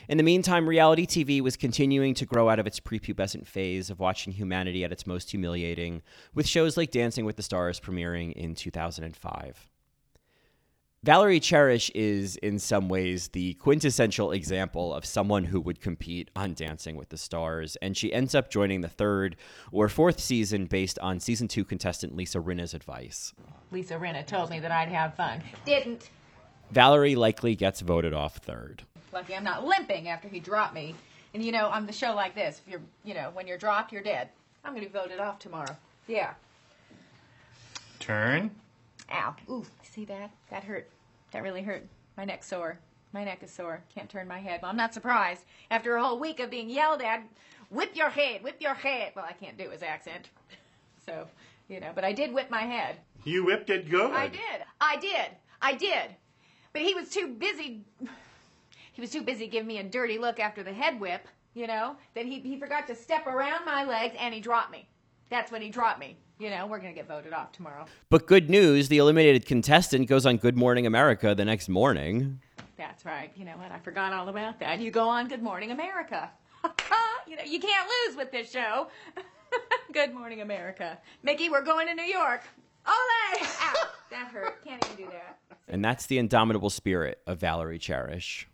In 0.09 0.17
the 0.17 0.23
meantime, 0.23 0.67
reality 0.67 1.05
TV 1.05 1.41
was 1.41 1.55
continuing 1.55 2.13
to 2.15 2.25
grow 2.25 2.49
out 2.49 2.59
of 2.59 2.67
its 2.67 2.79
prepubescent 2.79 3.47
phase 3.47 3.89
of 3.89 3.99
watching 3.99 4.33
humanity 4.33 4.83
at 4.83 4.91
its 4.91 5.05
most 5.05 5.31
humiliating, 5.31 6.01
with 6.33 6.47
shows 6.47 6.77
like 6.77 6.91
Dancing 6.91 7.25
with 7.25 7.35
the 7.35 7.43
Stars 7.43 7.79
premiering 7.79 8.33
in 8.33 8.55
2005. 8.55 9.69
Valerie 11.05 11.39
Cherish 11.39 11.91
is, 11.91 12.35
in 12.37 12.57
some 12.57 12.89
ways, 12.89 13.27
the 13.27 13.53
quintessential 13.53 14.31
example 14.31 14.91
of 14.91 15.05
someone 15.05 15.43
who 15.43 15.61
would 15.61 15.79
compete 15.79 16.31
on 16.35 16.55
Dancing 16.55 16.95
with 16.95 17.09
the 17.09 17.17
Stars, 17.17 17.75
and 17.75 17.95
she 17.95 18.11
ends 18.11 18.33
up 18.33 18.49
joining 18.49 18.81
the 18.81 18.87
third 18.87 19.35
or 19.71 19.87
fourth 19.87 20.19
season 20.19 20.65
based 20.65 20.97
on 20.97 21.19
season 21.19 21.47
two 21.47 21.63
contestant 21.63 22.15
Lisa 22.15 22.39
Rinna's 22.39 22.73
advice. 22.73 23.35
Lisa 23.71 23.99
Rinna 23.99 24.25
told 24.25 24.49
me 24.49 24.59
that 24.59 24.71
I'd 24.71 24.87
have 24.87 25.13
fun. 25.13 25.43
Didn't. 25.63 26.09
Valerie 26.71 27.13
likely 27.13 27.53
gets 27.53 27.81
voted 27.81 28.15
off 28.15 28.37
third. 28.37 28.81
Lucky 29.13 29.35
I'm 29.35 29.43
not 29.43 29.63
limping 29.63 30.09
after 30.09 30.27
he 30.27 30.39
dropped 30.39 30.73
me. 30.73 30.95
And 31.35 31.43
you 31.43 31.51
know, 31.51 31.67
on 31.67 31.85
the 31.85 31.93
show 31.93 32.15
like 32.15 32.33
this, 32.33 32.61
if 32.65 32.71
you're, 32.71 32.81
you 33.03 33.13
know, 33.13 33.29
when 33.35 33.45
you're 33.45 33.59
dropped, 33.59 33.93
you're 33.93 34.01
dead. 34.01 34.29
I'm 34.63 34.73
going 34.73 34.83
to 34.83 34.91
be 34.91 34.97
voted 34.97 35.19
off 35.19 35.37
tomorrow. 35.37 35.77
Yeah. 36.07 36.33
Turn. 37.99 38.49
Ow. 39.11 39.35
Ooh, 39.51 39.65
see 39.83 40.05
that? 40.05 40.31
That 40.49 40.63
hurt. 40.63 40.89
That 41.35 41.43
really 41.43 41.63
hurt. 41.63 41.85
My 42.15 42.23
neck's 42.23 42.47
sore. 42.47 42.79
My 43.11 43.25
neck 43.25 43.43
is 43.43 43.51
sore. 43.51 43.83
Can't 43.93 44.09
turn 44.09 44.25
my 44.25 44.39
head. 44.39 44.61
Well, 44.61 44.71
I'm 44.71 44.77
not 44.77 44.93
surprised. 44.93 45.43
After 45.69 45.97
a 45.97 46.01
whole 46.01 46.17
week 46.17 46.39
of 46.39 46.49
being 46.49 46.69
yelled 46.69 47.01
at, 47.01 47.23
whip 47.69 47.93
your 47.93 48.09
head, 48.09 48.41
whip 48.41 48.55
your 48.61 48.73
head. 48.73 49.11
Well, 49.17 49.25
I 49.27 49.33
can't 49.33 49.57
do 49.57 49.69
his 49.69 49.83
accent. 49.83 50.29
So, 51.05 51.27
you 51.67 51.79
know, 51.79 51.91
but 51.93 52.03
I 52.03 52.13
did 52.13 52.33
whip 52.33 52.49
my 52.49 52.63
head. 52.63 52.95
You 53.25 53.45
whipped 53.45 53.69
it 53.69 53.91
good. 53.91 54.09
I 54.11 54.27
did. 54.27 54.63
I 54.81 54.95
did. 54.95 55.27
I 55.61 55.73
did. 55.75 56.15
But 56.73 56.81
he 56.81 56.95
was 56.95 57.09
too 57.09 57.27
busy 57.27 57.81
he 58.93 59.01
was 59.01 59.11
too 59.11 59.21
busy 59.21 59.45
giving 59.45 59.67
me 59.67 59.77
a 59.77 59.83
dirty 59.83 60.17
look 60.17 60.39
after 60.39 60.63
the 60.63 60.73
head 60.73 60.99
whip, 60.99 61.27
you 61.53 61.67
know, 61.67 61.95
that 62.15 62.25
he, 62.25 62.39
he 62.39 62.57
forgot 62.57 62.87
to 62.87 62.95
step 62.95 63.27
around 63.27 63.65
my 63.65 63.83
legs 63.83 64.15
and 64.17 64.33
he 64.33 64.39
dropped 64.39 64.71
me. 64.71 64.87
That's 65.29 65.51
when 65.51 65.61
he 65.61 65.69
dropped 65.69 65.99
me. 65.99 66.17
You 66.37 66.49
know, 66.49 66.67
we're 66.67 66.79
going 66.79 66.93
to 66.93 66.95
get 66.95 67.07
voted 67.07 67.31
off 67.31 67.53
tomorrow. 67.53 67.85
But 68.09 68.27
good 68.27 68.49
news 68.49 68.89
the 68.89 68.97
eliminated 68.97 69.45
contestant 69.45 70.09
goes 70.09 70.25
on 70.25 70.35
Good 70.37 70.57
Morning 70.57 70.85
America 70.85 71.33
the 71.33 71.45
next 71.45 71.69
morning. 71.69 72.41
That's 72.77 73.05
right. 73.05 73.31
You 73.37 73.45
know 73.45 73.53
what? 73.53 73.71
I 73.71 73.79
forgot 73.79 74.11
all 74.11 74.27
about 74.27 74.59
that. 74.59 74.79
You 74.81 74.91
go 74.91 75.07
on 75.07 75.29
Good 75.29 75.41
Morning 75.41 75.71
America. 75.71 76.29
you 77.27 77.37
know, 77.37 77.43
you 77.45 77.59
can't 77.59 77.89
lose 78.07 78.17
with 78.17 78.31
this 78.31 78.51
show. 78.51 78.89
Good 79.93 80.13
Morning 80.13 80.41
America. 80.41 80.97
Mickey, 81.23 81.49
we're 81.49 81.63
going 81.63 81.87
to 81.87 81.95
New 81.95 82.03
York. 82.03 82.43
Ole! 82.85 83.47
Ow, 83.61 83.87
that 84.11 84.27
hurt. 84.27 84.63
Can't 84.65 84.85
even 84.85 85.05
do 85.05 85.11
that. 85.11 85.39
And 85.69 85.83
that's 85.83 86.05
the 86.05 86.17
indomitable 86.17 86.69
spirit 86.69 87.21
of 87.25 87.39
Valerie 87.39 87.79
Cherish. 87.79 88.47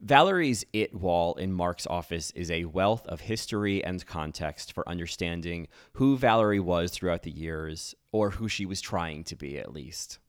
Valerie's 0.00 0.64
It 0.72 0.94
wall 0.94 1.34
in 1.34 1.52
Mark's 1.52 1.86
office 1.86 2.30
is 2.30 2.52
a 2.52 2.66
wealth 2.66 3.04
of 3.08 3.22
history 3.22 3.82
and 3.82 4.06
context 4.06 4.72
for 4.72 4.88
understanding 4.88 5.66
who 5.94 6.16
Valerie 6.16 6.60
was 6.60 6.92
throughout 6.92 7.24
the 7.24 7.32
years, 7.32 7.96
or 8.12 8.30
who 8.30 8.48
she 8.48 8.64
was 8.64 8.80
trying 8.80 9.24
to 9.24 9.34
be 9.34 9.58
at 9.58 9.72
least. 9.72 10.20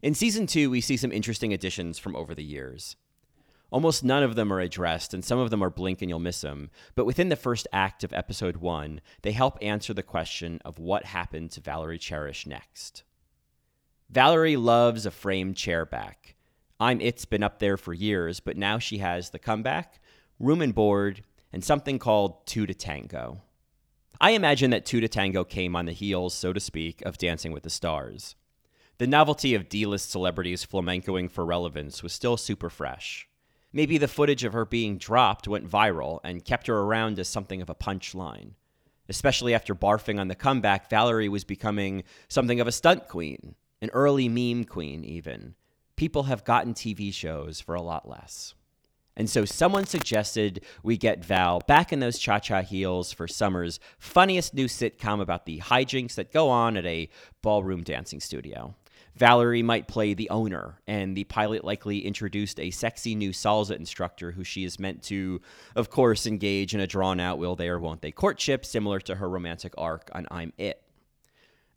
In 0.00 0.14
season 0.14 0.46
two, 0.46 0.70
we 0.70 0.80
see 0.80 0.96
some 0.96 1.10
interesting 1.10 1.52
additions 1.52 1.98
from 1.98 2.14
over 2.14 2.36
the 2.36 2.44
years. 2.44 2.94
Almost 3.72 4.04
none 4.04 4.22
of 4.22 4.36
them 4.36 4.52
are 4.52 4.60
addressed, 4.60 5.12
and 5.12 5.24
some 5.24 5.40
of 5.40 5.50
them 5.50 5.62
are 5.62 5.70
blink 5.70 6.00
and 6.00 6.08
you'll 6.08 6.20
miss 6.20 6.40
them. 6.40 6.70
But 6.94 7.06
within 7.06 7.30
the 7.30 7.36
first 7.36 7.66
act 7.72 8.04
of 8.04 8.12
episode 8.12 8.58
one, 8.58 9.00
they 9.22 9.32
help 9.32 9.58
answer 9.60 9.92
the 9.92 10.02
question 10.04 10.60
of 10.64 10.78
what 10.78 11.06
happened 11.06 11.50
to 11.52 11.60
Valerie 11.60 11.98
Cherish 11.98 12.46
next. 12.46 13.02
Valerie 14.08 14.56
loves 14.56 15.04
a 15.04 15.10
framed 15.10 15.56
chair 15.56 15.84
back. 15.84 16.36
I'm 16.80 17.00
It's 17.00 17.24
been 17.24 17.42
up 17.42 17.58
there 17.58 17.76
for 17.76 17.92
years, 17.92 18.40
but 18.40 18.56
now 18.56 18.78
she 18.78 18.98
has 18.98 19.30
the 19.30 19.38
comeback, 19.38 20.00
room 20.38 20.60
and 20.60 20.74
board, 20.74 21.22
and 21.52 21.62
something 21.62 21.98
called 21.98 22.46
Two 22.46 22.66
to 22.66 22.74
Tango. 22.74 23.42
I 24.20 24.30
imagine 24.30 24.70
that 24.70 24.86
Two 24.86 25.00
to 25.00 25.08
Tango 25.08 25.44
came 25.44 25.74
on 25.74 25.86
the 25.86 25.92
heels, 25.92 26.34
so 26.34 26.52
to 26.52 26.60
speak, 26.60 27.02
of 27.02 27.18
Dancing 27.18 27.52
with 27.52 27.62
the 27.62 27.70
Stars. 27.70 28.36
The 28.98 29.06
novelty 29.06 29.54
of 29.54 29.68
D 29.68 29.84
list 29.86 30.10
celebrities 30.10 30.64
flamencoing 30.64 31.30
for 31.30 31.44
relevance 31.44 32.02
was 32.02 32.12
still 32.12 32.36
super 32.36 32.70
fresh. 32.70 33.28
Maybe 33.72 33.98
the 33.98 34.06
footage 34.08 34.44
of 34.44 34.52
her 34.52 34.64
being 34.64 34.98
dropped 34.98 35.48
went 35.48 35.68
viral 35.68 36.20
and 36.22 36.44
kept 36.44 36.66
her 36.66 36.78
around 36.78 37.18
as 37.18 37.26
something 37.26 37.62
of 37.62 37.70
a 37.70 37.74
punchline. 37.74 38.52
Especially 39.08 39.54
after 39.54 39.74
barfing 39.74 40.20
on 40.20 40.28
the 40.28 40.34
comeback, 40.34 40.88
Valerie 40.88 41.28
was 41.28 41.44
becoming 41.44 42.04
something 42.28 42.60
of 42.60 42.66
a 42.68 42.72
stunt 42.72 43.08
queen, 43.08 43.54
an 43.80 43.90
early 43.92 44.28
meme 44.28 44.64
queen, 44.64 45.04
even. 45.04 45.54
People 46.02 46.24
have 46.24 46.42
gotten 46.42 46.74
TV 46.74 47.14
shows 47.14 47.60
for 47.60 47.76
a 47.76 47.80
lot 47.80 48.08
less. 48.08 48.54
And 49.14 49.30
so 49.30 49.44
someone 49.44 49.86
suggested 49.86 50.64
we 50.82 50.96
get 50.96 51.24
Val 51.24 51.60
back 51.68 51.92
in 51.92 52.00
those 52.00 52.18
cha 52.18 52.40
cha 52.40 52.62
heels 52.62 53.12
for 53.12 53.28
summer's 53.28 53.78
funniest 54.00 54.52
new 54.52 54.66
sitcom 54.66 55.20
about 55.20 55.46
the 55.46 55.60
hijinks 55.60 56.16
that 56.16 56.32
go 56.32 56.50
on 56.50 56.76
at 56.76 56.84
a 56.86 57.08
ballroom 57.40 57.84
dancing 57.84 58.18
studio. 58.18 58.74
Valerie 59.14 59.62
might 59.62 59.86
play 59.86 60.12
the 60.12 60.28
owner, 60.30 60.80
and 60.88 61.16
the 61.16 61.22
pilot 61.22 61.62
likely 61.64 62.04
introduced 62.04 62.58
a 62.58 62.72
sexy 62.72 63.14
new 63.14 63.30
salsa 63.30 63.76
instructor 63.76 64.32
who 64.32 64.42
she 64.42 64.64
is 64.64 64.80
meant 64.80 65.04
to, 65.04 65.40
of 65.76 65.88
course, 65.88 66.26
engage 66.26 66.74
in 66.74 66.80
a 66.80 66.86
drawn 66.88 67.20
out 67.20 67.38
will 67.38 67.54
they 67.54 67.68
or 67.68 67.78
won't 67.78 68.02
they 68.02 68.10
courtship 68.10 68.64
similar 68.64 68.98
to 68.98 69.14
her 69.14 69.28
romantic 69.28 69.72
arc 69.78 70.10
on 70.16 70.26
I'm 70.32 70.52
It. 70.58 70.82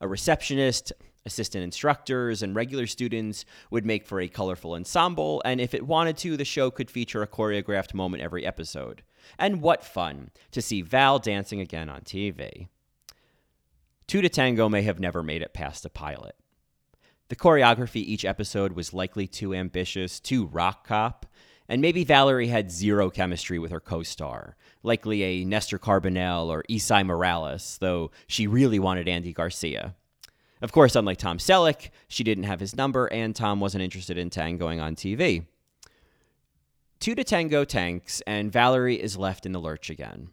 A 0.01 0.07
receptionist, 0.07 0.93
assistant 1.25 1.63
instructors, 1.63 2.41
and 2.41 2.55
regular 2.55 2.87
students 2.87 3.45
would 3.71 3.85
make 3.85 4.05
for 4.05 4.19
a 4.19 4.27
colorful 4.27 4.73
ensemble, 4.73 5.41
and 5.45 5.59
if 5.59 5.73
it 5.73 5.87
wanted 5.87 6.17
to, 6.17 6.37
the 6.37 6.45
show 6.45 6.69
could 6.69 6.91
feature 6.91 7.21
a 7.21 7.27
choreographed 7.27 7.93
moment 7.93 8.23
every 8.23 8.45
episode. 8.45 9.03
And 9.39 9.61
what 9.61 9.83
fun 9.83 10.29
to 10.51 10.61
see 10.61 10.81
Val 10.81 11.19
dancing 11.19 11.59
again 11.59 11.89
on 11.89 12.01
TV. 12.01 12.67
Two 14.07 14.21
to 14.21 14.29
Tango 14.29 14.69
may 14.69 14.83
have 14.83 14.99
never 14.99 15.23
made 15.23 15.41
it 15.41 15.53
past 15.53 15.85
a 15.85 15.89
pilot. 15.89 16.35
The 17.29 17.35
choreography 17.35 17.97
each 17.97 18.23
episode 18.23 18.73
was 18.73 18.93
likely 18.93 19.27
too 19.27 19.55
ambitious, 19.55 20.19
too 20.19 20.45
rock 20.45 20.87
cop, 20.87 21.25
and 21.67 21.81
maybe 21.81 22.03
Valerie 22.03 22.49
had 22.49 22.71
zero 22.71 23.09
chemistry 23.09 23.57
with 23.57 23.71
her 23.71 23.79
co 23.79 24.03
star, 24.03 24.55
likely 24.83 25.23
a 25.23 25.43
Nestor 25.43 25.79
Carbonell 25.79 26.47
or 26.47 26.63
Esai 26.69 27.03
Morales, 27.03 27.79
though 27.81 28.11
she 28.27 28.45
really 28.45 28.77
wanted 28.77 29.07
Andy 29.07 29.33
Garcia. 29.33 29.95
Of 30.65 30.71
course, 30.71 30.95
unlike 30.95 31.19
Tom 31.19 31.37
Selleck, 31.37 31.91
she 32.07 32.23
didn't 32.23 32.45
have 32.45 32.59
his 32.59 32.75
number, 32.75 33.05
and 33.05 33.35
Tom 33.35 33.59
wasn't 33.59 33.83
interested 33.83 34.17
in 34.17 34.31
Tang 34.31 34.57
going 34.57 34.79
on 34.79 34.95
TV. 34.95 35.45
Two 36.99 37.13
to 37.13 37.23
Tango 37.23 37.65
tanks, 37.65 38.23
and 38.25 38.51
Valerie 38.51 38.99
is 38.99 39.15
left 39.15 39.45
in 39.45 39.51
the 39.51 39.59
lurch 39.59 39.91
again 39.91 40.29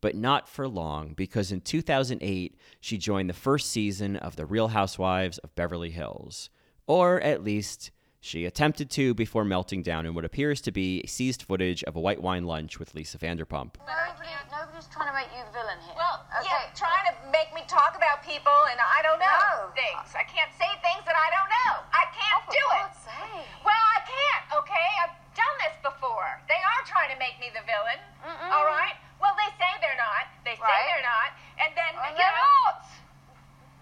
but 0.00 0.16
not 0.16 0.48
for 0.48 0.66
long 0.66 1.12
because 1.12 1.52
in 1.52 1.60
2008 1.60 2.56
she 2.80 2.96
joined 2.96 3.28
the 3.28 3.34
first 3.34 3.70
season 3.70 4.16
of 4.16 4.34
The 4.34 4.46
Real 4.46 4.68
Housewives 4.68 5.36
of 5.36 5.54
Beverly 5.54 5.90
Hills. 5.90 6.48
Or 6.86 7.20
at 7.20 7.44
least 7.44 7.90
she 8.20 8.44
attempted 8.44 8.90
to 8.92 9.14
before 9.14 9.44
melting 9.44 9.82
down 9.82 10.04
in 10.04 10.12
what 10.12 10.24
appears 10.24 10.60
to 10.60 10.70
be 10.70 11.00
seized 11.08 11.42
footage 11.42 11.82
of 11.84 11.96
a 11.96 12.00
white 12.00 12.20
wine 12.20 12.44
lunch 12.44 12.78
with 12.78 12.94
Lisa 12.94 13.16
Vanderpump. 13.16 13.80
Nobody, 13.80 14.28
nobody's 14.52 14.84
trying 14.92 15.08
to 15.08 15.16
make 15.16 15.32
you 15.32 15.40
the 15.48 15.56
villain 15.56 15.80
here. 15.88 15.96
Well, 15.96 16.20
okay. 16.36 16.52
yeah, 16.52 16.68
trying 16.76 17.08
to 17.08 17.14
make 17.32 17.48
me 17.56 17.64
talk 17.64 17.96
about 17.96 18.20
people 18.20 18.52
and 18.68 18.76
I 18.76 19.00
don't 19.00 19.16
know 19.16 19.40
No. 19.64 19.72
things. 19.72 20.12
I 20.12 20.28
can't 20.28 20.52
say 20.60 20.68
things 20.84 21.00
that 21.08 21.16
I 21.16 21.28
don't 21.32 21.48
know. 21.48 21.72
I 21.96 22.04
can't 22.12 22.40
Oh, 22.44 22.44
for 22.44 22.52
do 22.52 22.64
it. 22.76 22.84
God's 22.92 23.00
sake. 23.08 23.46
Well, 23.64 23.84
I 23.96 24.00
can't, 24.04 24.44
okay? 24.64 24.88
I've 25.00 25.16
done 25.32 25.56
this 25.64 25.76
before. 25.80 26.28
They 26.44 26.60
are 26.60 26.82
trying 26.84 27.08
to 27.12 27.18
make 27.18 27.40
me 27.40 27.48
the 27.56 27.64
villain. 27.64 28.00
Mm-mm. 28.20 28.52
All 28.52 28.68
right? 28.68 29.00
Well, 29.16 29.32
they 29.40 29.48
say 29.56 29.68
they're 29.80 29.96
not. 30.00 30.28
They 30.44 30.60
say 30.60 30.64
Right. 30.68 30.86
they're 30.92 31.08
not. 31.08 31.30
And 31.60 31.72
then, 31.72 31.92
Oh, 31.96 32.04
you 32.12 32.20
they're 32.20 32.36
know, 32.36 32.84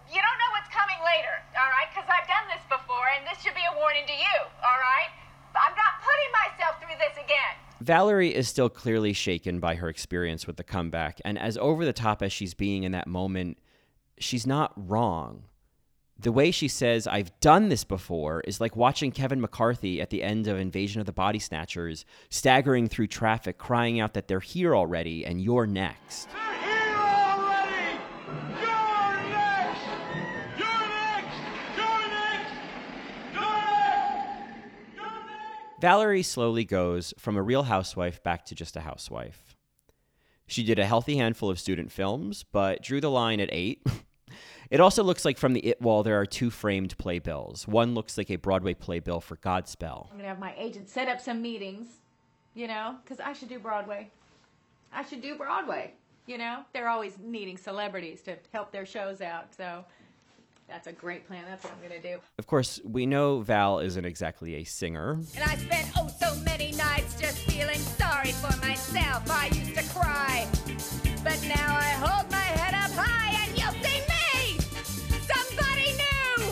you 0.09 0.21
don't 0.21 0.38
know 0.40 0.51
what's 0.57 0.73
coming 0.73 0.97
later, 1.05 1.37
all 1.53 1.68
right? 1.68 1.88
Because 1.92 2.09
I've 2.09 2.29
done 2.29 2.49
this 2.49 2.64
before, 2.68 3.09
and 3.16 3.29
this 3.29 3.42
should 3.44 3.55
be 3.55 3.64
a 3.68 3.77
warning 3.77 4.09
to 4.09 4.16
you, 4.16 4.37
all 4.64 4.81
right? 4.81 5.12
I'm 5.53 5.77
not 5.77 6.01
putting 6.01 6.31
myself 6.33 6.81
through 6.81 6.97
this 6.99 7.16
again. 7.23 7.55
Valerie 7.81 8.35
is 8.35 8.49
still 8.49 8.68
clearly 8.68 9.12
shaken 9.12 9.61
by 9.61 9.75
her 9.77 9.88
experience 9.88 10.47
with 10.47 10.57
the 10.57 10.64
comeback, 10.64 11.21
and 11.25 11.38
as 11.38 11.59
over 11.59 11.85
the 11.85 11.92
top 11.92 12.23
as 12.23 12.33
she's 12.33 12.55
being 12.55 12.85
in 12.85 12.92
that 12.92 13.07
moment, 13.07 13.59
she's 14.18 14.47
not 14.47 14.73
wrong. 14.77 15.44
The 16.21 16.33
way 16.33 16.51
she 16.51 16.66
says, 16.66 17.07
I've 17.07 17.38
done 17.38 17.68
this 17.68 17.85
before, 17.85 18.40
is 18.40 18.61
like 18.61 18.75
watching 18.75 19.12
Kevin 19.12 19.40
McCarthy 19.40 20.01
at 20.01 20.11
the 20.11 20.25
end 20.25 20.49
of 20.49 20.59
Invasion 20.59 21.01
of 21.01 21.07
the 21.07 21.12
Body 21.12 21.38
Snatchers, 21.38 22.05
staggering 22.29 22.88
through 22.88 23.07
traffic, 23.07 23.57
crying 23.57 24.01
out 24.01 24.14
that 24.14 24.27
they're 24.27 24.40
here 24.40 24.75
already 24.75 25.25
and 25.25 25.40
you're 25.40 25.66
next. 25.66 26.29
Valerie 35.81 36.25
slowly 36.25 36.64
goes 36.64 37.14
from 37.19 37.37
a 37.37 37.43
real 37.43 37.62
housewife 37.62 38.21
back 38.25 38.45
to 38.47 38.55
just 38.55 38.77
a 38.77 38.81
housewife. 38.81 39.57
She 40.47 40.64
did 40.64 40.79
a 40.79 40.87
healthy 40.87 41.17
handful 41.17 41.51
of 41.51 41.61
student 41.61 41.93
films, 41.93 42.45
but 42.51 42.83
drew 42.83 43.01
the 43.01 43.11
line 43.11 43.38
at 43.38 43.49
eight. 43.53 43.87
it 44.71 44.81
also 44.81 45.05
looks 45.05 45.25
like 45.25 45.38
from 45.38 45.53
the 45.53 45.64
It 45.64 45.81
wall 45.81 46.03
there 46.03 46.19
are 46.21 46.27
two 46.27 46.51
framed 46.51 46.99
playbills. 46.99 47.69
One 47.69 47.95
looks 47.95 48.19
like 48.19 48.29
a 48.29 48.37
Broadway 48.37 48.75
playbill 48.75 49.21
for 49.21 49.37
Godspell. 49.37 50.11
I'm 50.11 50.17
gonna 50.17 50.29
have 50.29 50.41
my 50.41 50.55
agent 50.59 50.88
set 50.88 51.07
up 51.07 51.21
some 51.21 51.41
meetings, 51.41 51.87
you 52.55 52.67
know, 52.67 52.97
because 53.05 53.21
I 53.21 53.33
should 53.33 53.49
do 53.49 53.61
Broadway. 53.61 54.11
I 54.93 55.05
should 55.05 55.23
do 55.23 55.37
Broadway. 55.37 55.93
You 56.27 56.38
know, 56.38 56.64
they're 56.73 56.88
always 56.88 57.19
needing 57.23 57.57
celebrities 57.57 58.21
to 58.23 58.37
help 58.53 58.73
their 58.73 58.85
shows 58.85 59.21
out, 59.21 59.55
so 59.55 59.85
that's 60.69 60.87
a 60.87 60.93
great 60.93 61.27
plan. 61.27 61.45
That's 61.49 61.65
what 61.65 61.73
I'm 61.73 61.89
gonna 61.89 62.01
do. 62.01 62.19
Of 62.39 62.47
course, 62.47 62.81
we 62.85 63.07
know 63.07 63.41
Val 63.41 63.79
isn't 63.81 64.05
exactly 64.05 64.57
a 64.57 64.65
singer, 64.65 65.19
And 65.35 65.45
I 65.45 65.57
spent 65.57 65.89
oh 65.97 66.09
so 66.21 66.35
many 66.45 66.73
nights 66.73 67.19
just 67.21 67.39
feeling 67.51 67.79
sorry 67.79 68.33
for 68.33 68.55
myself. 68.59 69.29
I 69.31 69.47
used 69.47 69.75
to 69.77 69.85
cry. 69.95 70.47
But 71.25 71.43
now 71.49 71.77
I 71.77 71.91
hold 71.99 72.31
my 72.31 72.37
head 72.37 72.75
up 72.75 72.93
high 72.95 73.35
and 73.43 73.59
you'll 73.59 73.73
see 73.83 74.01
me! 74.13 74.59
Somebody 75.27 75.93
new! 75.97 76.45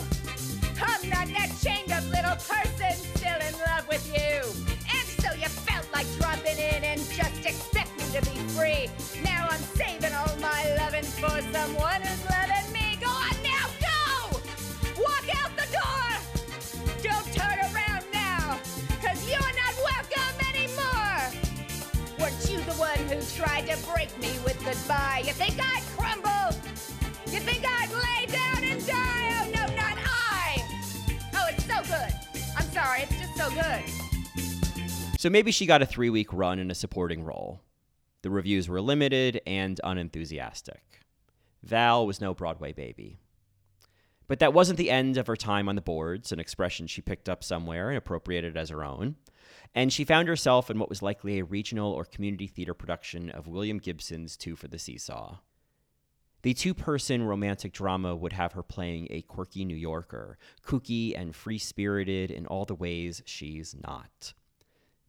I'm 0.81 1.09
not 1.09 1.27
that 1.37 1.51
chained 1.63 1.91
up 1.91 2.03
little 2.09 2.37
person 2.49 2.93
still 3.15 3.39
in 3.47 3.53
love 3.69 3.87
with 3.87 4.05
you. 4.07 4.43
And 4.91 5.07
so 5.21 5.33
you 5.33 5.47
felt 5.47 5.87
like 5.93 6.07
dropping 6.19 6.57
in 6.57 6.83
and 6.83 7.01
just 7.11 7.45
expect 7.45 7.95
me 7.97 8.05
to 8.19 8.21
be 8.29 8.37
free. 8.57 8.89
Now 9.23 9.47
I'm 9.49 9.61
saving 9.77 10.13
all 10.13 10.35
my 10.39 10.75
loving 10.75 11.05
for 11.05 11.41
someone 11.53 12.06
tried 23.37 23.67
to 23.67 23.77
break 23.85 24.09
me 24.19 24.31
with 24.43 24.57
goodbye? 24.65 25.21
You 25.23 25.31
think 25.31 25.59
I'd 25.59 25.83
crumble? 25.95 26.57
You 27.31 27.39
think 27.39 27.63
I'd 27.63 27.91
lay 27.91 28.25
down 28.25 28.63
and 28.63 28.83
die? 28.87 29.29
Oh 29.39 29.51
no, 29.53 29.75
not 29.75 29.95
I! 30.03 30.63
Oh, 31.35 31.45
it's 31.49 31.65
so 31.65 31.83
good. 31.83 32.11
I'm 32.57 32.67
sorry, 32.71 33.01
it's 33.03 33.15
just 33.15 33.35
so 33.37 33.51
good. 33.51 35.19
so 35.19 35.29
maybe 35.29 35.51
she 35.51 35.67
got 35.67 35.83
a 35.83 35.85
three 35.85 36.09
week 36.09 36.33
run 36.33 36.57
in 36.57 36.71
a 36.71 36.75
supporting 36.75 37.23
role. 37.23 37.61
The 38.23 38.31
reviews 38.31 38.67
were 38.67 38.81
limited 38.81 39.39
and 39.45 39.79
unenthusiastic. 39.83 40.81
Val 41.61 42.07
was 42.07 42.19
no 42.19 42.33
Broadway 42.33 42.73
baby. 42.73 43.19
But 44.27 44.39
that 44.39 44.51
wasn't 44.51 44.79
the 44.79 44.89
end 44.89 45.15
of 45.15 45.27
her 45.27 45.35
time 45.35 45.69
on 45.69 45.75
the 45.75 45.81
boards, 45.81 46.31
an 46.31 46.39
expression 46.39 46.87
she 46.87 47.01
picked 47.01 47.29
up 47.29 47.43
somewhere 47.43 47.89
and 47.89 47.97
appropriated 47.99 48.57
as 48.57 48.69
her 48.69 48.83
own. 48.83 49.15
And 49.75 49.91
she 49.93 50.05
found 50.05 50.27
herself 50.27 50.69
in 50.69 50.79
what 50.79 50.89
was 50.89 51.01
likely 51.01 51.39
a 51.39 51.43
regional 51.45 51.91
or 51.91 52.05
community 52.05 52.47
theater 52.47 52.73
production 52.73 53.29
of 53.29 53.47
William 53.47 53.77
Gibson's 53.77 54.37
Two 54.37 54.55
for 54.55 54.67
the 54.67 54.79
Seesaw. 54.79 55.37
The 56.43 56.53
two 56.53 56.73
person 56.73 57.23
romantic 57.23 57.73
drama 57.73 58.15
would 58.15 58.33
have 58.33 58.53
her 58.53 58.63
playing 58.63 59.07
a 59.09 59.23
quirky 59.23 59.65
New 59.65 59.75
Yorker, 59.75 60.37
kooky 60.63 61.13
and 61.19 61.35
free 61.35 61.57
spirited 61.57 62.31
in 62.31 62.45
all 62.45 62.65
the 62.65 62.75
ways 62.75 63.21
she's 63.25 63.75
not. 63.85 64.33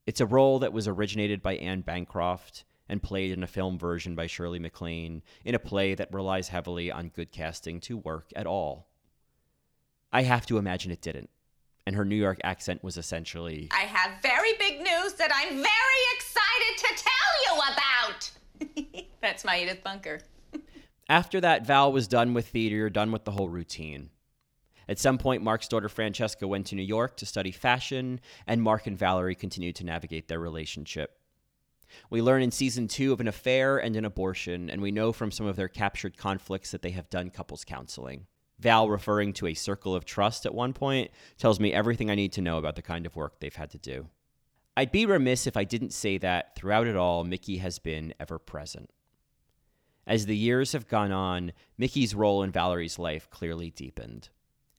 It's 0.06 0.20
a 0.20 0.26
role 0.26 0.58
that 0.60 0.72
was 0.72 0.88
originated 0.88 1.42
by 1.42 1.56
Anne 1.56 1.82
Bancroft 1.82 2.64
and 2.88 3.02
played 3.02 3.30
in 3.30 3.42
a 3.42 3.46
film 3.46 3.78
version 3.78 4.14
by 4.14 4.26
Shirley 4.26 4.58
MacLaine 4.58 5.22
in 5.44 5.54
a 5.54 5.58
play 5.58 5.94
that 5.94 6.12
relies 6.12 6.48
heavily 6.48 6.90
on 6.90 7.10
good 7.10 7.30
casting 7.30 7.78
to 7.80 7.98
work 7.98 8.32
at 8.34 8.46
all. 8.46 8.88
I 10.10 10.22
have 10.22 10.46
to 10.46 10.56
imagine 10.56 10.90
it 10.90 11.02
didn't. 11.02 11.28
And 11.88 11.96
her 11.96 12.04
New 12.04 12.16
York 12.16 12.38
accent 12.44 12.84
was 12.84 12.98
essentially 12.98 13.66
I 13.70 13.84
have 13.84 14.20
very 14.20 14.52
big 14.58 14.82
news 14.82 15.14
that 15.14 15.30
I'm 15.34 15.54
very 15.54 16.04
excited 16.16 16.76
to 16.76 17.02
tell 17.02 17.32
you 17.46 18.92
about. 18.92 19.06
That's 19.22 19.42
my 19.42 19.62
Edith 19.62 19.82
Bunker. 19.82 20.20
After 21.08 21.40
that, 21.40 21.66
Val 21.66 21.90
was 21.90 22.06
done 22.06 22.34
with 22.34 22.48
theater, 22.48 22.90
done 22.90 23.10
with 23.10 23.24
the 23.24 23.30
whole 23.30 23.48
routine. 23.48 24.10
At 24.86 24.98
some 24.98 25.16
point, 25.16 25.42
Mark's 25.42 25.66
daughter 25.66 25.88
Francesca 25.88 26.46
went 26.46 26.66
to 26.66 26.74
New 26.74 26.82
York 26.82 27.16
to 27.16 27.26
study 27.26 27.52
fashion, 27.52 28.20
and 28.46 28.62
Mark 28.62 28.86
and 28.86 28.98
Valerie 28.98 29.34
continued 29.34 29.76
to 29.76 29.86
navigate 29.86 30.28
their 30.28 30.40
relationship. 30.40 31.18
We 32.10 32.20
learn 32.20 32.42
in 32.42 32.50
season 32.50 32.88
two 32.88 33.14
of 33.14 33.20
an 33.20 33.28
affair 33.28 33.78
and 33.78 33.96
an 33.96 34.04
abortion, 34.04 34.68
and 34.68 34.82
we 34.82 34.90
know 34.90 35.14
from 35.14 35.30
some 35.30 35.46
of 35.46 35.56
their 35.56 35.68
captured 35.68 36.18
conflicts 36.18 36.70
that 36.72 36.82
they 36.82 36.90
have 36.90 37.08
done 37.08 37.30
couples 37.30 37.64
counseling. 37.64 38.26
Val, 38.58 38.88
referring 38.88 39.32
to 39.34 39.46
a 39.46 39.54
circle 39.54 39.94
of 39.94 40.04
trust 40.04 40.44
at 40.44 40.54
one 40.54 40.72
point, 40.72 41.10
tells 41.36 41.60
me 41.60 41.72
everything 41.72 42.10
I 42.10 42.16
need 42.16 42.32
to 42.32 42.42
know 42.42 42.58
about 42.58 42.76
the 42.76 42.82
kind 42.82 43.06
of 43.06 43.16
work 43.16 43.38
they've 43.38 43.54
had 43.54 43.70
to 43.70 43.78
do. 43.78 44.08
I'd 44.76 44.92
be 44.92 45.06
remiss 45.06 45.46
if 45.46 45.56
I 45.56 45.64
didn't 45.64 45.92
say 45.92 46.18
that 46.18 46.54
throughout 46.54 46.86
it 46.86 46.96
all, 46.96 47.24
Mickey 47.24 47.58
has 47.58 47.78
been 47.78 48.14
ever 48.20 48.38
present. 48.38 48.90
As 50.06 50.26
the 50.26 50.36
years 50.36 50.72
have 50.72 50.88
gone 50.88 51.12
on, 51.12 51.52
Mickey's 51.76 52.14
role 52.14 52.42
in 52.42 52.50
Valerie's 52.50 52.98
life 52.98 53.28
clearly 53.30 53.70
deepened. 53.70 54.30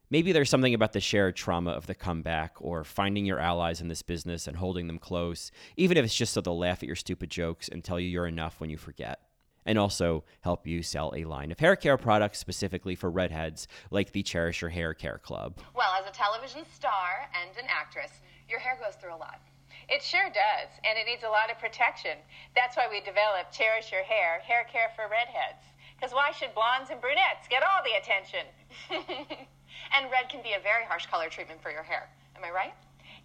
Maybe 0.10 0.32
there's 0.32 0.50
something 0.50 0.74
about 0.74 0.94
the 0.94 1.00
shared 1.00 1.36
trauma 1.36 1.72
of 1.72 1.86
the 1.86 1.94
comeback 1.94 2.56
or 2.60 2.84
finding 2.84 3.26
your 3.26 3.40
allies 3.40 3.80
in 3.80 3.90
this 3.90 4.02
business 4.02 4.48
and 4.48 4.58
holding 4.58 4.88
them 4.88 4.98
close, 4.98 5.52
even 5.78 5.98
if 5.98 6.06
it's 6.06 6.16
just 6.16 6.34
so 6.34 6.42
they'll 6.42 6.58
laugh 6.58 6.82
at 6.82 6.88
your 6.88 6.96
stupid 6.96 7.30
jokes 7.30 7.70
and 7.70 7.84
tell 7.84 8.00
you 8.00 8.08
you're 8.10 8.26
enough 8.26 8.60
when 8.60 8.72
you 8.72 8.78
forget. 8.78 9.29
And 9.70 9.78
also 9.78 10.24
help 10.42 10.66
you 10.66 10.82
sell 10.82 11.14
a 11.16 11.26
line 11.26 11.52
of 11.52 11.60
hair 11.60 11.76
care 11.76 11.96
products 11.96 12.40
specifically 12.40 12.96
for 12.96 13.12
redheads, 13.12 13.68
like 13.92 14.14
the 14.14 14.24
Cherish 14.24 14.62
Your 14.62 14.72
Hair 14.72 14.96
Care 14.96 15.20
Club. 15.20 15.60
Well, 15.76 15.94
as 16.02 16.10
a 16.10 16.12
television 16.12 16.66
star 16.74 17.30
and 17.40 17.56
an 17.56 17.70
actress, 17.70 18.10
your 18.50 18.58
hair 18.58 18.80
goes 18.84 18.96
through 18.96 19.14
a 19.14 19.22
lot. 19.22 19.40
It 19.88 20.02
sure 20.02 20.26
does, 20.34 20.74
and 20.82 20.98
it 20.98 21.06
needs 21.06 21.22
a 21.22 21.30
lot 21.30 21.52
of 21.52 21.60
protection. 21.60 22.18
That's 22.56 22.78
why 22.78 22.88
we 22.90 23.00
developed 23.02 23.54
Cherish 23.54 23.92
Your 23.92 24.02
Hair, 24.02 24.42
hair 24.42 24.66
care 24.74 24.90
for 24.96 25.06
redheads. 25.06 25.62
Because 25.96 26.16
why 26.16 26.32
should 26.32 26.56
blondes 26.56 26.90
and 26.90 27.00
brunettes 27.00 27.46
get 27.48 27.62
all 27.62 27.86
the 27.86 27.94
attention? 28.02 28.50
And 29.94 30.12
red 30.12 30.30
can 30.30 30.42
be 30.42 30.54
a 30.54 30.60
very 30.60 30.86
harsh 30.86 31.06
color 31.06 31.30
treatment 31.30 31.62
for 31.62 31.72
your 31.72 31.84
hair. 31.84 32.10
Am 32.36 32.44
I 32.44 32.52
right? 32.52 32.74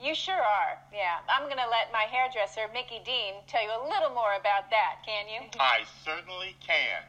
You 0.00 0.14
sure 0.14 0.34
are, 0.34 0.78
yeah. 0.92 1.18
I'm 1.28 1.44
going 1.44 1.62
to 1.62 1.70
let 1.70 1.92
my 1.92 2.06
hairdresser, 2.10 2.72
Mickey 2.72 3.00
Dean, 3.04 3.34
tell 3.46 3.62
you 3.62 3.70
a 3.70 3.88
little 3.88 4.10
more 4.10 4.34
about 4.38 4.70
that, 4.70 5.04
can 5.06 5.26
you? 5.28 5.48
I 5.60 5.80
certainly 6.04 6.56
can. 6.64 7.02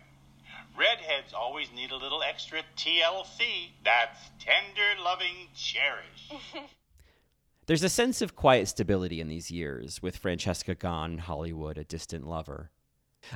Redheads 0.78 1.34
always 1.34 1.72
need 1.74 1.92
a 1.92 1.96
little 1.96 2.22
extra 2.22 2.60
TLC. 2.78 3.72
That's 3.84 4.20
tender, 4.40 5.02
loving, 5.04 5.48
cherish. 5.56 6.32
There's 7.66 7.84
a 7.84 7.90
sense 7.90 8.22
of 8.22 8.36
quiet 8.36 8.68
stability 8.68 9.20
in 9.22 9.28
these 9.28 9.50
years, 9.50 10.02
with 10.02 10.18
Francesca 10.18 10.76
gone 10.76 11.12
and 11.12 11.22
Hollywood 11.22 11.78
a 11.78 11.84
distant 11.84 12.28
lover. 12.28 12.70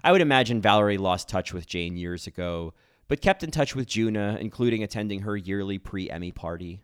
I 0.04 0.12
would 0.12 0.22
imagine 0.22 0.62
Valerie 0.62 0.98
lost 1.00 1.28
touch 1.28 1.52
with 1.54 1.66
Jane 1.66 1.98
years 1.98 2.28
ago, 2.28 2.74
but 3.08 3.22
kept 3.22 3.44
in 3.44 3.50
touch 3.50 3.76
with 3.76 3.88
Juna, 3.88 4.38
including 4.40 4.84
attending 4.84 5.22
her 5.22 5.36
yearly 5.36 5.80
pre 5.80 6.10
Emmy 6.10 6.32
party. 6.32 6.84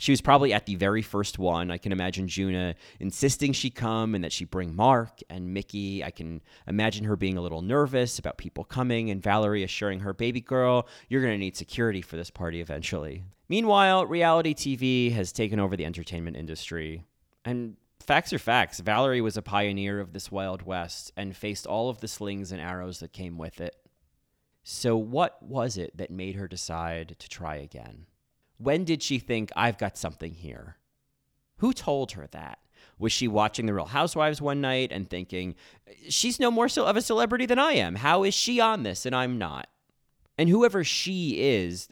She 0.00 0.12
was 0.12 0.20
probably 0.20 0.52
at 0.52 0.66
the 0.66 0.76
very 0.76 1.02
first 1.02 1.40
one. 1.40 1.72
I 1.72 1.76
can 1.76 1.90
imagine 1.90 2.28
Juna 2.28 2.76
insisting 3.00 3.52
she 3.52 3.68
come 3.68 4.14
and 4.14 4.22
that 4.22 4.32
she 4.32 4.44
bring 4.44 4.74
Mark 4.74 5.18
and 5.28 5.52
Mickey. 5.52 6.04
I 6.04 6.12
can 6.12 6.40
imagine 6.68 7.04
her 7.04 7.16
being 7.16 7.36
a 7.36 7.40
little 7.40 7.62
nervous 7.62 8.16
about 8.18 8.38
people 8.38 8.62
coming 8.62 9.10
and 9.10 9.20
Valerie 9.20 9.64
assuring 9.64 10.00
her, 10.00 10.14
baby 10.14 10.40
girl, 10.40 10.86
you're 11.08 11.20
going 11.20 11.34
to 11.34 11.38
need 11.38 11.56
security 11.56 12.00
for 12.00 12.16
this 12.16 12.30
party 12.30 12.60
eventually. 12.60 13.24
Meanwhile, 13.48 14.06
reality 14.06 14.54
TV 14.54 15.12
has 15.12 15.32
taken 15.32 15.58
over 15.58 15.76
the 15.76 15.84
entertainment 15.84 16.36
industry. 16.36 17.02
And 17.44 17.76
facts 17.98 18.32
are 18.32 18.38
facts. 18.38 18.78
Valerie 18.78 19.20
was 19.20 19.36
a 19.36 19.42
pioneer 19.42 19.98
of 19.98 20.12
this 20.12 20.30
Wild 20.30 20.62
West 20.62 21.10
and 21.16 21.36
faced 21.36 21.66
all 21.66 21.90
of 21.90 21.98
the 22.00 22.08
slings 22.08 22.52
and 22.52 22.60
arrows 22.60 23.00
that 23.00 23.12
came 23.12 23.36
with 23.36 23.60
it. 23.60 23.74
So, 24.62 24.96
what 24.96 25.42
was 25.42 25.76
it 25.76 25.96
that 25.96 26.10
made 26.10 26.36
her 26.36 26.46
decide 26.46 27.16
to 27.18 27.28
try 27.28 27.56
again? 27.56 28.06
When 28.58 28.84
did 28.84 29.02
she 29.02 29.18
think, 29.18 29.50
I've 29.56 29.78
got 29.78 29.96
something 29.96 30.34
here? 30.34 30.76
Who 31.58 31.72
told 31.72 32.12
her 32.12 32.28
that? 32.32 32.58
Was 32.98 33.12
she 33.12 33.28
watching 33.28 33.66
The 33.66 33.74
Real 33.74 33.86
Housewives 33.86 34.42
one 34.42 34.60
night 34.60 34.90
and 34.92 35.08
thinking, 35.08 35.54
she's 36.08 36.40
no 36.40 36.50
more 36.50 36.68
of 36.76 36.96
a 36.96 37.02
celebrity 37.02 37.46
than 37.46 37.58
I 37.58 37.72
am? 37.72 37.96
How 37.96 38.24
is 38.24 38.34
she 38.34 38.60
on 38.60 38.82
this 38.82 39.06
and 39.06 39.14
I'm 39.14 39.38
not? 39.38 39.68
And 40.36 40.48
whoever 40.48 40.84
she 40.84 41.40
is, 41.40 41.88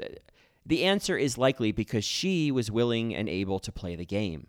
the 0.65 0.85
answer 0.85 1.17
is 1.17 1.39
likely 1.39 1.73
because 1.73 2.05
she 2.05 2.51
was 2.51 2.71
willing 2.71 3.15
and 3.15 3.29
able 3.29 3.59
to 3.61 3.73
play 3.73 3.95
the 3.97 4.05
game. 4.05 4.49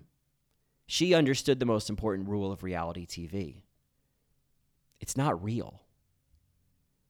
She 0.87 1.13
understood 1.13 1.59
the 1.59 1.65
most 1.65 1.89
important 1.89 2.29
rule 2.29 2.51
of 2.51 2.63
reality 2.63 3.05
TV 3.05 3.61
it's 4.99 5.15
not 5.15 5.43
real. 5.43 5.83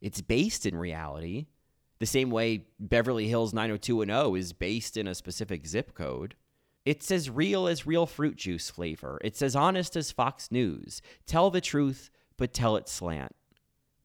It's 0.02 0.22
based 0.22 0.66
in 0.66 0.78
reality, 0.78 1.46
the 2.00 2.06
same 2.06 2.30
way 2.30 2.66
Beverly 2.80 3.28
Hills 3.28 3.54
90210 3.54 4.40
is 4.40 4.54
based 4.54 4.98
in 4.98 5.08
a 5.08 5.16
specific 5.16 5.66
zip 5.66 5.94
code. 5.94 6.36
It's 6.86 7.12
as 7.12 7.30
real 7.30 7.68
as 7.68 7.86
real 7.86 8.06
fruit 8.06 8.38
juice 8.38 8.70
flavor. 8.70 9.20
It's 9.24 9.42
as 9.42 9.56
honest 9.56 9.96
as 9.96 10.12
Fox 10.12 10.52
News. 10.52 11.02
Tell 11.26 11.50
the 11.50 11.60
truth, 11.60 12.10
but 12.38 12.54
tell 12.54 12.78
it 12.78 12.88
slant. 12.88 13.36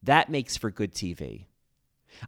That 0.02 0.30
makes 0.30 0.56
for 0.56 0.70
good 0.70 0.92
TV. 0.92 1.46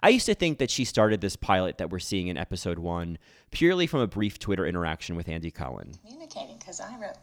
I 0.03 0.11
used 0.11 0.27
to 0.27 0.35
think 0.35 0.59
that 0.59 0.71
she 0.71 0.85
started 0.85 1.21
this 1.21 1.37
pilot 1.37 1.79
that 1.79 1.91
we're 1.91 1.99
seeing 1.99 2.29
in 2.29 2.37
episode 2.37 2.79
one 2.79 3.19
purely 3.51 3.87
from 3.87 4.01
a 4.01 4.07
brief 4.07 4.39
Twitter 4.39 4.67
interaction 4.67 5.17
with 5.17 5.29
Andy 5.29 5.51
Cohen. 5.51 5.93
Communicating, 6.07 6.57
because 6.59 6.81
I 6.81 6.97
wrote, 7.01 7.17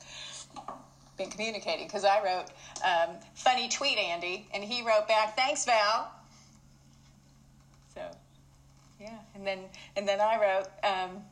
been 1.18 1.30
communicating, 1.30 1.88
because 1.88 2.06
I 2.06 2.24
wrote, 2.24 2.46
um, 2.86 3.16
funny 3.34 3.70
tweet, 3.70 3.98
Andy, 3.98 4.48
and 4.54 4.64
he 4.64 4.82
wrote 4.86 5.08
back, 5.08 5.36
thanks, 5.36 5.66
Val. 5.66 6.12
So, 7.94 8.02
yeah, 9.00 9.18
and 9.42 9.48
then 9.48 9.70
and 9.96 10.08
then 10.08 10.22
I 10.22 10.40
wrote, 10.40 10.68
um, 10.84 11.24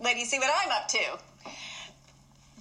"Ladies, 0.00 0.30
see 0.30 0.38
what 0.38 0.50
I'm 0.62 0.70
up 0.70 0.88
to." 0.88 1.52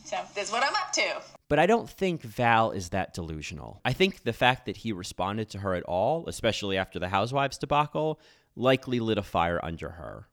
So 0.04 0.18
this 0.34 0.48
is 0.48 0.52
what 0.52 0.64
I'm 0.64 0.74
up 0.74 0.92
to. 0.94 1.22
But 1.48 1.60
I 1.60 1.68
don't 1.68 1.90
think 1.90 2.22
Val 2.22 2.72
is 2.72 2.90
that 2.90 3.14
delusional. 3.14 3.82
I 3.86 3.94
think 3.94 4.24
the 4.24 4.34
fact 4.34 4.66
that 4.66 4.78
he 4.78 4.92
responded 4.92 5.50
to 5.52 5.60
her 5.60 5.76
at 5.76 5.84
all, 5.84 6.28
especially 6.28 6.78
after 6.78 6.98
the 7.00 7.10
Housewives 7.10 7.58
debacle, 7.58 8.20
likely 8.56 9.00
lit 9.00 9.18
a 9.18 9.24
fire 9.24 9.64
under 9.64 9.90
her. 9.90 10.28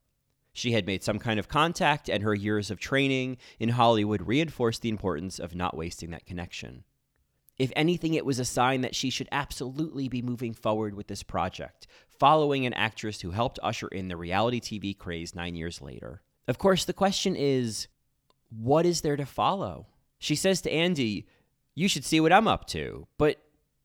She 0.55 0.73
had 0.73 0.87
made 0.87 1.03
some 1.03 1.19
kind 1.19 1.39
of 1.39 1.49
contact, 1.49 2.09
and 2.09 2.23
her 2.23 2.35
years 2.35 2.71
of 2.71 2.79
training 2.79 3.39
in 3.59 3.71
Hollywood 3.71 4.23
reinforced 4.23 4.83
the 4.83 4.91
importance 4.91 5.39
of 5.39 5.55
not 5.55 5.77
wasting 5.77 6.11
that 6.11 6.27
connection. 6.27 6.85
If 7.59 7.73
anything, 7.77 8.15
it 8.15 8.25
was 8.25 8.39
a 8.39 8.45
sign 8.45 8.81
that 8.81 8.95
she 8.95 9.11
should 9.11 9.29
absolutely 9.31 10.09
be 10.09 10.23
moving 10.23 10.55
forward 10.55 10.95
with 10.95 11.07
this 11.07 11.23
project, 11.23 11.87
following 12.19 12.67
an 12.67 12.73
actress 12.73 13.21
who 13.21 13.31
helped 13.31 13.59
usher 13.63 13.89
in 13.89 14.09
the 14.09 14.17
reality 14.17 14.61
TV 14.61 14.97
craze 14.97 15.35
nine 15.35 15.55
years 15.55 15.81
later. 15.83 16.23
Of 16.49 16.59
course, 16.59 16.85
the 16.85 16.93
question 16.93 17.37
is 17.37 17.89
what 18.51 18.87
is 18.87 19.01
there 19.01 19.17
to 19.17 19.27
follow? 19.27 19.87
She 20.19 20.35
says 20.35 20.61
to 20.63 20.73
Andy, 20.73 21.27
You 21.75 21.89
should 21.89 22.05
see 22.05 22.21
what 22.21 22.33
I'm 22.33 22.49
up 22.49 22.67
to. 22.69 23.07
But 23.19 23.39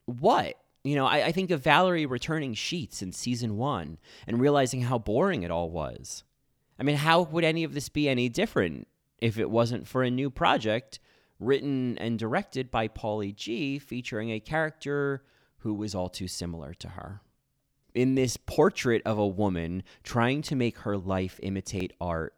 what? 0.06 0.56
You 0.84 0.95
know, 0.95 1.06
I, 1.06 1.25
I 1.25 1.32
think 1.32 1.51
of 1.51 1.63
Valerie 1.63 2.06
returning 2.06 2.53
sheets 2.53 3.01
in 3.01 3.12
season 3.12 3.58
one 3.58 3.97
and 4.25 4.39
realizing 4.39 4.82
how 4.82 4.97
boring 4.97 5.43
it 5.43 5.51
all 5.51 5.69
was. 5.69 6.23
I 6.80 6.84
mean, 6.84 6.97
how 6.97 7.23
would 7.23 7.43
any 7.43 7.63
of 7.63 7.73
this 7.73 7.89
be 7.89 8.08
any 8.08 8.30
different 8.30 8.88
if 9.19 9.38
it 9.39 9.49
wasn't 9.49 9.88
for 9.88 10.03
a 10.03 10.12
new 10.12 10.30
project 10.30 10.99
written 11.39 11.97
and 11.97 12.17
directed 12.17 12.71
by 12.71 12.88
Paulie 12.88 13.36
G, 13.36 13.80
featuring 13.80 14.32
a 14.32 14.39
character 14.39 15.23
who 15.60 15.73
was 15.73 15.95
all 15.95 16.10
too 16.10 16.28
similar 16.28 16.73
to 16.76 16.89
her? 16.89 17.21
in 17.97 18.13
this 18.13 18.38
portrait 18.38 19.02
of 19.06 19.17
a 19.17 19.28
woman 19.28 19.82
trying 20.04 20.43
to 20.43 20.56
make 20.56 20.78
her 20.80 20.95
life 20.95 21.39
imitate 21.41 21.93
art, 22.00 22.36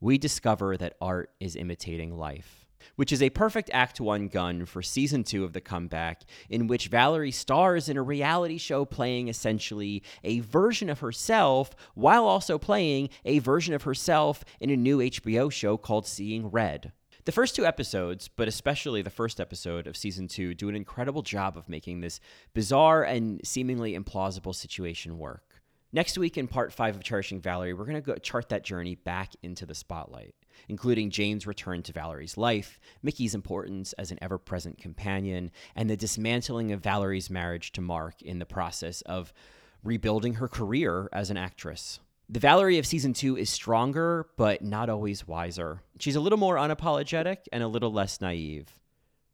we 0.00 0.18
discover 0.18 0.76
that 0.76 0.96
art 1.00 1.30
is 1.40 1.56
imitating 1.56 2.14
life. 2.14 2.66
Which 2.94 3.10
is 3.10 3.22
a 3.22 3.30
perfect 3.30 3.70
Act 3.72 4.00
1 4.00 4.28
gun 4.28 4.66
for 4.66 4.82
season 4.82 5.24
2 5.24 5.44
of 5.44 5.52
The 5.52 5.62
Comeback, 5.62 6.22
in 6.50 6.66
which 6.66 6.88
Valerie 6.88 7.30
stars 7.30 7.88
in 7.88 7.96
a 7.96 8.02
reality 8.02 8.58
show 8.58 8.84
playing 8.84 9.28
essentially 9.28 10.02
a 10.22 10.40
version 10.40 10.90
of 10.90 11.00
herself 11.00 11.74
while 11.94 12.24
also 12.24 12.58
playing 12.58 13.08
a 13.24 13.38
version 13.38 13.74
of 13.74 13.84
herself 13.84 14.44
in 14.60 14.68
a 14.70 14.76
new 14.76 14.98
HBO 14.98 15.50
show 15.50 15.76
called 15.76 16.06
Seeing 16.06 16.48
Red. 16.50 16.92
The 17.28 17.32
first 17.32 17.54
two 17.54 17.66
episodes, 17.66 18.26
but 18.26 18.48
especially 18.48 19.02
the 19.02 19.10
first 19.10 19.38
episode 19.38 19.86
of 19.86 19.98
season 19.98 20.28
two, 20.28 20.54
do 20.54 20.70
an 20.70 20.74
incredible 20.74 21.20
job 21.20 21.58
of 21.58 21.68
making 21.68 22.00
this 22.00 22.20
bizarre 22.54 23.02
and 23.02 23.38
seemingly 23.44 23.92
implausible 23.92 24.54
situation 24.54 25.18
work. 25.18 25.60
Next 25.92 26.16
week, 26.16 26.38
in 26.38 26.48
part 26.48 26.72
five 26.72 26.96
of 26.96 27.04
Cherishing 27.04 27.42
Valerie, 27.42 27.74
we're 27.74 27.84
going 27.84 28.02
to 28.02 28.18
chart 28.20 28.48
that 28.48 28.64
journey 28.64 28.94
back 28.94 29.34
into 29.42 29.66
the 29.66 29.74
spotlight, 29.74 30.36
including 30.70 31.10
Jane's 31.10 31.46
return 31.46 31.82
to 31.82 31.92
Valerie's 31.92 32.38
life, 32.38 32.80
Mickey's 33.02 33.34
importance 33.34 33.92
as 33.98 34.10
an 34.10 34.18
ever 34.22 34.38
present 34.38 34.78
companion, 34.78 35.50
and 35.76 35.90
the 35.90 35.98
dismantling 35.98 36.72
of 36.72 36.80
Valerie's 36.80 37.28
marriage 37.28 37.72
to 37.72 37.82
Mark 37.82 38.22
in 38.22 38.38
the 38.38 38.46
process 38.46 39.02
of 39.02 39.34
rebuilding 39.84 40.36
her 40.36 40.48
career 40.48 41.10
as 41.12 41.28
an 41.28 41.36
actress. 41.36 42.00
The 42.30 42.40
Valerie 42.40 42.76
of 42.76 42.86
season 42.86 43.14
two 43.14 43.38
is 43.38 43.48
stronger, 43.48 44.26
but 44.36 44.60
not 44.60 44.90
always 44.90 45.26
wiser. 45.26 45.80
She's 45.98 46.16
a 46.16 46.20
little 46.20 46.38
more 46.38 46.56
unapologetic 46.56 47.38
and 47.50 47.62
a 47.62 47.68
little 47.68 47.90
less 47.90 48.20
naive. 48.20 48.78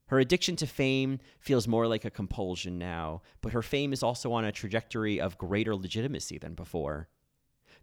Her 0.07 0.21
addiction 0.21 0.55
to 0.57 0.67
fame 0.69 1.19
feels 1.41 1.67
more 1.67 1.89
like 1.89 2.05
a 2.05 2.11
compulsion 2.11 2.79
now, 2.79 3.23
but 3.41 3.53
her 3.53 3.63
fame 3.63 3.93
is 3.93 4.05
also 4.05 4.33
on 4.33 4.45
a 4.45 4.53
trajectory 4.53 5.21
of 5.21 5.39
greater 5.39 5.75
legitimacy 5.75 6.39
than 6.39 6.55
before. 6.55 7.09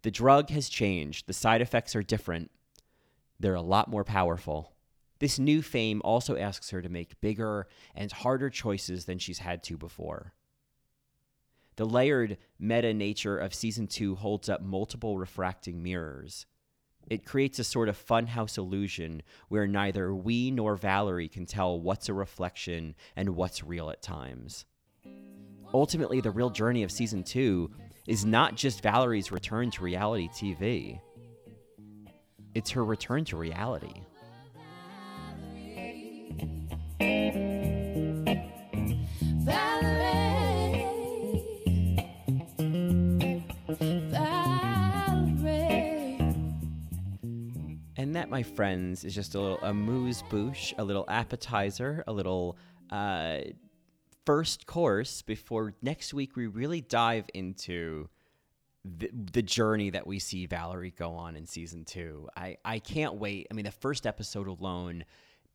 The 0.04 0.12
drug 0.12 0.50
has 0.52 0.70
changed, 0.70 1.28
the 1.28 1.34
side 1.34 1.62
effects 1.62 1.94
are 1.94 2.04
different, 2.04 2.50
they're 3.38 3.54
a 3.54 3.62
lot 3.62 3.90
more 3.90 4.06
powerful. 4.06 4.72
This 5.20 5.38
new 5.38 5.62
fame 5.62 6.02
also 6.06 6.38
asks 6.38 6.70
her 6.70 6.82
to 6.82 6.88
make 6.88 7.20
bigger 7.20 7.68
and 7.96 8.10
harder 8.14 8.50
choices 8.50 9.06
than 9.06 9.20
she's 9.20 9.40
had 9.40 9.62
to 9.64 9.78
before. 9.78 10.34
The 11.76 11.86
layered 11.86 12.38
meta 12.60 12.94
nature 12.94 13.38
of 13.38 13.54
season 13.54 13.88
two 13.88 14.16
holds 14.16 14.50
up 14.50 14.62
multiple 14.62 15.18
refracting 15.18 15.82
mirrors. 15.82 16.46
It 17.10 17.26
creates 17.26 17.60
a 17.60 17.64
sort 17.64 17.90
of 17.90 17.98
funhouse 17.98 18.58
illusion 18.58 19.24
where 19.50 19.68
neither 19.68 20.14
we 20.14 20.52
nor 20.52 20.76
Valerie 20.76 21.28
can 21.28 21.46
tell 21.46 21.80
what's 21.80 22.10
a 22.10 22.14
reflection 22.14 22.96
and 23.16 23.36
what's 23.36 23.64
real 23.64 23.90
at 23.90 24.02
times. 24.02 24.66
Ultimately, 25.74 26.22
the 26.22 26.32
real 26.32 26.50
journey 26.50 26.84
of 26.84 26.92
season 26.92 27.24
two 27.24 27.72
is 28.08 28.26
not 28.26 28.56
just 28.56 28.84
Valerie's 28.84 29.32
return 29.32 29.72
to 29.72 29.84
reality 29.84 30.28
TV, 30.30 31.00
it's 32.54 32.72
her 32.72 32.84
return 32.84 33.24
to 33.26 33.38
reality. 33.38 33.94
That, 48.14 48.30
my 48.30 48.44
friends, 48.44 49.06
is 49.06 49.16
just 49.16 49.36
a 49.36 49.40
little 49.40 49.60
amuse 49.62 50.22
bouche, 50.30 50.74
a 50.78 50.84
little 50.84 51.06
appetizer, 51.08 52.04
a 52.08 52.12
little 52.12 52.58
uh, 52.90 53.40
first 54.26 54.66
course 54.66 55.22
before 55.22 55.74
next 55.82 56.14
week 56.14 56.36
we 56.36 56.48
really 56.48 56.82
dive 56.82 57.26
into 57.34 58.10
the, 58.84 59.10
the 59.14 59.42
journey 59.42 59.92
that 59.92 60.06
we 60.06 60.20
see 60.20 60.46
Valerie 60.46 60.92
go 60.92 61.14
on 61.14 61.36
in 61.36 61.46
season 61.46 61.86
two. 61.86 62.28
I, 62.36 62.58
I 62.66 62.80
can't 62.80 63.16
wait. 63.16 63.48
I 63.50 63.54
mean, 63.54 63.66
the 63.66 63.72
first 63.72 64.06
episode 64.06 64.48
alone, 64.48 65.06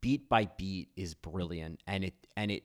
beat 0.01 0.29
by 0.29 0.49
beat, 0.57 0.89
is 0.97 1.15
brilliant, 1.15 1.81
and 1.87 2.05
it 2.05 2.15
and 2.37 2.51
it 2.51 2.65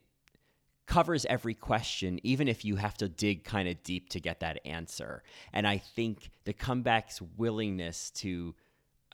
covers 0.86 1.26
every 1.26 1.54
question, 1.54 2.20
even 2.24 2.48
if 2.48 2.66
you 2.66 2.76
have 2.76 2.96
to 2.98 3.08
dig 3.08 3.44
kind 3.44 3.68
of 3.68 3.82
deep 3.84 4.10
to 4.10 4.20
get 4.20 4.42
that 4.42 4.60
answer. 4.66 5.24
And 5.54 5.68
I 5.68 5.78
think 5.78 6.30
the 6.46 6.54
comeback's 6.54 7.22
willingness 7.38 8.12
to 8.12 8.56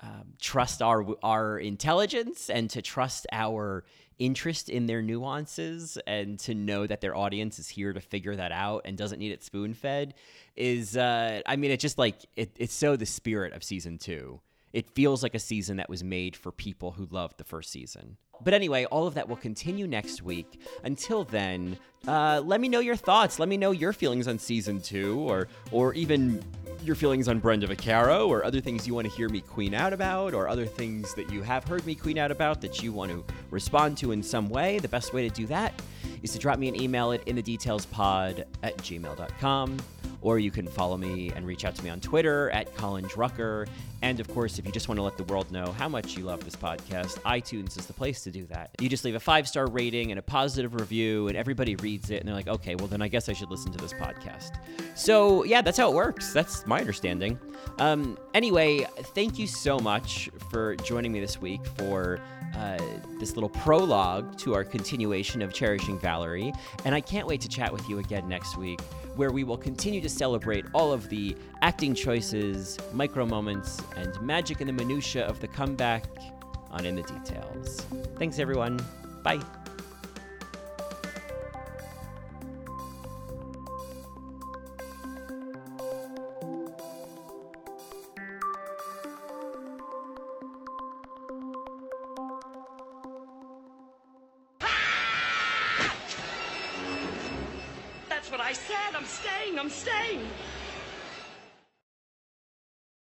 um, 0.02 0.34
trust 0.40 0.82
our 0.82 1.06
our 1.24 1.58
intelligence 1.58 2.50
and 2.50 2.70
to 2.70 2.82
trust 2.82 3.26
our 3.32 3.84
interest 4.20 4.70
in 4.70 4.88
their 4.88 5.02
nuances 5.02 5.98
and 6.08 6.40
to 6.40 6.56
know 6.56 6.88
that 6.88 7.02
their 7.02 7.16
audience 7.16 7.60
is 7.60 7.68
here 7.68 7.94
to 7.94 8.02
figure 8.02 8.36
that 8.36 8.52
out 8.52 8.82
and 8.86 8.98
doesn't 8.98 9.20
need 9.20 9.32
it 9.32 9.44
spoon 9.44 9.74
fed 9.74 10.14
is 10.58 10.98
uh, 10.98 11.42
I 11.46 11.56
mean 11.56 11.72
it's 11.72 11.82
just 11.82 11.98
like 11.98 12.26
it, 12.36 12.52
it's 12.58 12.74
so 12.74 12.96
the 12.96 13.06
spirit 13.06 13.54
of 13.54 13.64
season 13.64 13.98
two. 13.98 14.42
It 14.74 14.90
feels 14.92 15.24
like 15.24 15.34
a 15.34 15.40
season 15.40 15.78
that 15.78 15.90
was 15.90 16.04
made 16.04 16.36
for 16.36 16.52
people 16.52 16.92
who 16.92 17.08
loved 17.10 17.38
the 17.38 17.46
first 17.46 17.72
season. 17.72 18.18
But 18.44 18.54
anyway, 18.54 18.86
all 18.86 19.08
of 19.08 19.14
that 19.14 19.28
will 19.28 19.38
continue 19.38 19.88
next 19.88 20.22
week. 20.22 20.62
Until 20.84 21.24
then, 21.24 21.78
uh, 22.08 22.42
let 22.44 22.60
me 22.60 22.68
know 22.68 22.80
your 22.80 22.96
thoughts. 22.96 23.40
Let 23.40 23.50
me 23.50 23.58
know 23.58 23.72
your 23.72 23.94
feelings 23.94 24.28
on 24.28 24.38
season 24.38 24.82
two, 24.82 25.20
or 25.20 25.48
or 25.72 25.94
even 25.94 26.44
your 26.84 26.96
feelings 26.96 27.28
on 27.28 27.40
Brenda 27.40 27.68
Vaccaro, 27.68 28.28
or 28.28 28.44
other 28.44 28.62
things 28.62 28.88
you 28.88 28.94
want 28.94 29.10
to 29.10 29.14
hear 29.14 29.30
me 29.30 29.42
queen 29.42 29.74
out 29.74 29.94
about, 29.94 30.34
or 30.34 30.48
other 30.48 30.66
things 30.66 31.14
that 31.16 31.32
you 31.32 31.42
have 31.42 31.64
heard 31.64 31.86
me 31.86 31.96
queen 31.96 32.18
out 32.18 32.32
about 32.32 32.62
that 32.62 32.82
you 32.82 32.92
want 32.92 33.12
to 33.12 33.24
respond 33.52 33.98
to 34.00 34.12
in 34.12 34.24
some 34.24 34.50
way. 34.50 34.80
The 34.80 34.88
best 34.88 35.14
way 35.14 35.28
to 35.28 35.34
do 35.34 35.46
that 35.48 35.82
is 36.24 36.32
to 36.34 36.40
drop 36.40 36.60
me 36.60 36.68
an 36.68 36.80
email 36.80 37.12
at 37.12 37.26
inthedetailspod 37.26 38.46
at 38.64 38.78
gmail.com 38.78 39.78
or 40.22 40.40
you 40.40 40.52
can 40.52 40.68
follow 40.68 40.98
me 40.98 41.32
and 41.36 41.46
reach 41.46 41.66
out 41.66 41.76
to 41.76 41.84
me 41.84 41.90
on 41.90 42.00
Twitter 42.00 42.50
at 42.52 42.76
Colin 42.76 43.06
Drucker. 43.06 43.68
And 44.02 44.20
of 44.20 44.28
course, 44.28 44.60
if 44.60 44.66
you 44.66 44.72
just 44.72 44.88
want 44.88 44.98
to 44.98 45.02
let 45.02 45.18
the 45.18 45.24
world 45.24 45.52
know 45.52 45.72
how 45.72 45.90
much 45.90 46.18
you 46.18 46.24
love 46.24 46.44
this 46.44 46.56
podcast, 46.56 47.20
iTunes 47.22 47.78
is 47.78 47.86
the 47.86 47.94
place 47.94 48.24
to 48.24 48.32
do 48.32 48.46
that. 48.48 48.72
You 48.80 48.90
just 48.90 49.04
leave 49.04 49.16
a 49.16 49.20
five 49.20 49.48
star 49.48 49.68
rating 49.68 50.12
and 50.12 50.20
a 50.20 50.22
positive 50.22 50.76
review, 50.76 51.28
and 51.28 51.38
everybody 51.38 51.76
reads 51.78 52.10
it, 52.10 52.20
and 52.20 52.28
they're 52.28 52.36
like, 52.36 52.48
okay, 52.48 52.76
well, 52.76 52.88
then 52.88 53.02
I 53.02 53.08
guess 53.08 53.30
I 53.30 53.34
should 53.34 53.50
listen 53.50 53.72
to 53.72 53.78
this 53.78 53.94
podcast. 53.94 54.60
So, 54.96 55.44
yeah, 55.44 55.62
that's 55.62 55.78
how 55.78 55.90
it 55.90 55.96
works. 55.96 56.34
That's 56.34 56.66
my 56.66 56.80
understanding. 56.80 57.40
Um, 57.80 58.18
anyway, 58.34 58.88
thank 59.16 59.38
you 59.38 59.48
so 59.48 59.80
much 59.80 60.30
for 60.50 60.76
joining 60.78 61.12
me 61.12 61.20
this 61.20 61.40
week 61.42 61.66
for 61.78 62.20
uh, 62.56 62.78
this 63.20 63.36
little 63.36 63.50
prologue 63.50 64.38
to 64.40 64.56
our 64.56 64.64
continuation 64.64 65.42
of 65.42 65.54
Cherishing 65.54 66.00
Valerie. 66.00 66.54
And 66.86 66.96
I 66.96 67.02
can't 67.02 67.28
wait 67.28 67.42
to 67.42 67.50
chat 67.50 67.72
with 67.72 67.88
you 67.90 68.00
again 68.00 68.28
next 68.28 68.58
week, 68.58 68.80
where 69.18 69.32
we 69.32 69.44
will 69.44 69.58
continue 69.58 70.00
to 70.00 70.10
celebrate 70.10 70.66
all 70.74 70.94
of 70.94 71.10
the 71.10 71.36
acting 71.62 71.94
choices, 71.94 72.78
micro 72.94 73.26
moments, 73.26 73.82
and 73.96 74.20
magic 74.22 74.62
in 74.62 74.68
the 74.68 74.74
minutiae 74.74 75.26
of 75.26 75.40
the 75.40 75.48
comeback 75.48 76.06
on 76.72 76.86
In 76.86 76.96
the 76.96 77.04
Details. 77.04 77.82
Thanks, 78.18 78.40
everyone. 78.40 78.80
Bye. 79.24 79.42